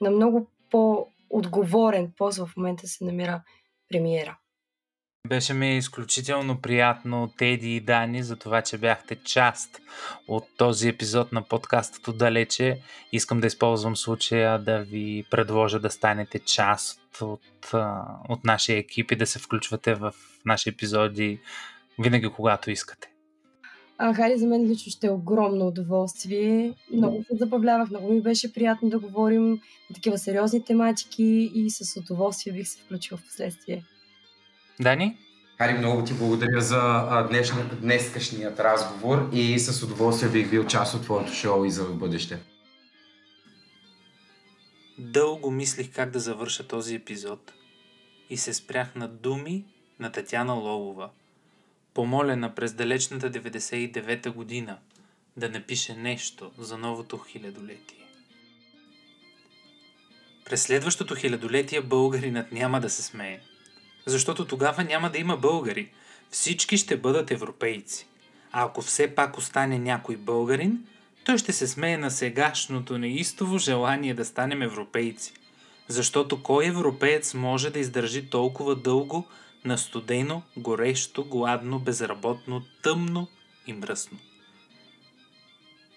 На 0.00 0.10
много 0.10 0.46
по-отговорен 1.34 2.12
пост 2.16 2.38
в 2.38 2.50
момента 2.56 2.86
се 2.86 3.04
намира 3.04 3.42
премиера. 3.88 4.38
Беше 5.28 5.54
ми 5.54 5.76
изключително 5.76 6.60
приятно, 6.60 7.32
Теди 7.38 7.76
и 7.76 7.80
Дани, 7.80 8.22
за 8.22 8.36
това, 8.36 8.62
че 8.62 8.78
бяхте 8.78 9.16
част 9.24 9.80
от 10.28 10.44
този 10.56 10.88
епизод 10.88 11.32
на 11.32 11.42
подкаста 11.42 12.12
далече. 12.12 12.80
Искам 13.12 13.40
да 13.40 13.46
използвам 13.46 13.96
случая 13.96 14.58
да 14.58 14.78
ви 14.78 15.24
предложа 15.30 15.80
да 15.80 15.90
станете 15.90 16.38
част 16.38 17.00
от, 17.20 17.70
от 18.28 18.44
нашия 18.44 18.78
екип 18.78 19.12
и 19.12 19.16
да 19.16 19.26
се 19.26 19.38
включвате 19.38 19.94
в 19.94 20.14
наши 20.44 20.68
епизоди 20.68 21.40
винаги 21.98 22.28
когато 22.28 22.70
искате. 22.70 23.13
А, 23.98 24.14
Хари, 24.14 24.38
за 24.38 24.46
мен 24.46 24.66
лично 24.66 24.92
ще 24.92 25.06
е 25.06 25.10
огромно 25.10 25.66
удоволствие. 25.66 26.74
Много 26.92 27.24
се 27.24 27.36
забавлявах, 27.36 27.90
много 27.90 28.12
ми 28.12 28.22
беше 28.22 28.52
приятно 28.52 28.88
да 28.88 28.98
говорим 28.98 29.50
на 29.90 29.94
такива 29.94 30.18
сериозни 30.18 30.64
тематики 30.64 31.50
и 31.54 31.70
с 31.70 32.00
удоволствие 32.00 32.52
бих 32.52 32.68
се 32.68 32.82
включила 32.82 33.18
в 33.18 33.24
последствие. 33.24 33.84
Дани? 34.80 35.16
Хари, 35.58 35.78
много 35.78 36.04
ти 36.04 36.14
благодаря 36.14 36.60
за 36.60 37.06
днешният, 37.30 37.80
днескашният 37.80 38.60
разговор 38.60 39.28
и 39.32 39.58
с 39.58 39.82
удоволствие 39.82 40.30
бих 40.30 40.50
бил 40.50 40.66
част 40.66 40.94
от 40.94 41.02
твоето 41.02 41.32
шоу 41.32 41.64
и 41.64 41.70
за 41.70 41.84
бъдеще. 41.84 42.38
Дълго 44.98 45.50
мислих 45.50 45.94
как 45.94 46.10
да 46.10 46.18
завърша 46.18 46.68
този 46.68 46.94
епизод 46.94 47.52
и 48.30 48.36
се 48.36 48.54
спрях 48.54 48.94
на 48.94 49.08
думи 49.08 49.64
на 50.00 50.12
Татяна 50.12 50.54
Лолова– 50.54 51.10
помолена 51.94 52.54
през 52.54 52.72
далечната 52.72 53.30
99-та 53.30 54.30
година 54.30 54.78
да 55.36 55.48
напише 55.48 55.94
нещо 55.94 56.50
за 56.58 56.78
новото 56.78 57.18
хилядолетие. 57.18 58.04
През 60.44 60.62
следващото 60.62 61.14
хилядолетие 61.14 61.80
българинът 61.80 62.52
няма 62.52 62.80
да 62.80 62.90
се 62.90 63.02
смее, 63.02 63.40
защото 64.06 64.44
тогава 64.44 64.84
няма 64.84 65.10
да 65.10 65.18
има 65.18 65.36
българи. 65.36 65.90
Всички 66.30 66.76
ще 66.76 66.96
бъдат 66.96 67.30
европейци. 67.30 68.06
А 68.52 68.64
ако 68.64 68.82
все 68.82 69.14
пак 69.14 69.38
остане 69.38 69.78
някой 69.78 70.16
българин, 70.16 70.86
той 71.24 71.38
ще 71.38 71.52
се 71.52 71.68
смее 71.68 71.96
на 71.96 72.10
сегашното 72.10 72.98
неистово 72.98 73.58
желание 73.58 74.14
да 74.14 74.24
станем 74.24 74.62
европейци. 74.62 75.32
Защото 75.88 76.42
кой 76.42 76.66
европеец 76.66 77.34
може 77.34 77.70
да 77.70 77.78
издържи 77.78 78.30
толкова 78.30 78.76
дълго 78.76 79.28
на 79.64 79.78
студено, 79.78 80.42
горещо, 80.56 81.24
гладно, 81.24 81.78
безработно, 81.78 82.62
тъмно 82.82 83.28
и 83.66 83.72
мръсно. 83.72 84.18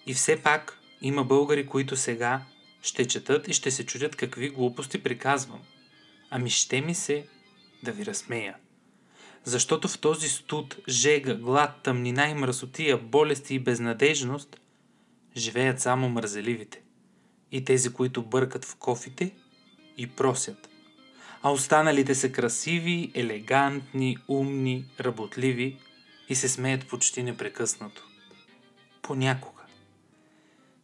И 0.05 0.13
все 0.13 0.43
пак 0.43 0.79
има 1.01 1.23
българи, 1.23 1.67
които 1.67 1.95
сега 1.95 2.41
ще 2.81 3.07
четат 3.07 3.47
и 3.47 3.53
ще 3.53 3.71
се 3.71 3.85
чудят 3.85 4.15
какви 4.15 4.49
глупости 4.49 5.03
приказвам. 5.03 5.61
Ами 6.29 6.49
ще 6.49 6.81
ми 6.81 6.95
се 6.95 7.27
да 7.83 7.91
ви 7.91 8.05
разсмея. 8.05 8.55
Защото 9.43 9.87
в 9.87 9.99
този 9.99 10.29
студ, 10.29 10.77
жега, 10.89 11.35
глад, 11.35 11.83
тъмнина 11.83 12.29
и 12.29 12.33
мръсотия, 12.33 12.97
болести 12.97 13.55
и 13.55 13.59
безнадежност 13.59 14.59
живеят 15.37 15.81
само 15.81 16.09
мързеливите 16.09 16.81
и 17.51 17.63
тези, 17.63 17.93
които 17.93 18.21
бъркат 18.21 18.65
в 18.65 18.75
кофите 18.75 19.35
и 19.97 20.07
просят– 20.07 20.69
а 21.41 21.51
останалите 21.51 22.15
са 22.15 22.31
красиви, 22.31 23.11
елегантни, 23.15 24.17
умни, 24.27 24.85
работливи 24.99 25.77
и 26.29 26.35
се 26.35 26.49
смеят 26.49 26.87
почти 26.87 27.23
непрекъснато. 27.23 28.03
Понякога. 29.01 29.63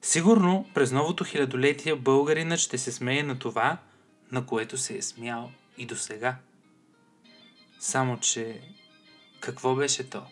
Сигурно 0.02 0.70
през 0.74 0.92
новото 0.92 1.24
хилядолетие 1.24 1.96
българинът 1.96 2.60
ще 2.60 2.78
се 2.78 2.92
смее 2.92 3.24
на 3.24 3.40
това, 3.40 3.78
на 4.32 4.46
което 4.46 4.78
се 4.78 4.98
е 4.98 5.02
смял 5.02 5.52
и 5.78 5.86
до 5.86 5.96
сега. 5.96 6.36
Само, 7.80 8.20
че 8.20 8.62
какво 9.40 9.76
беше 9.76 10.10
то? 10.10 10.24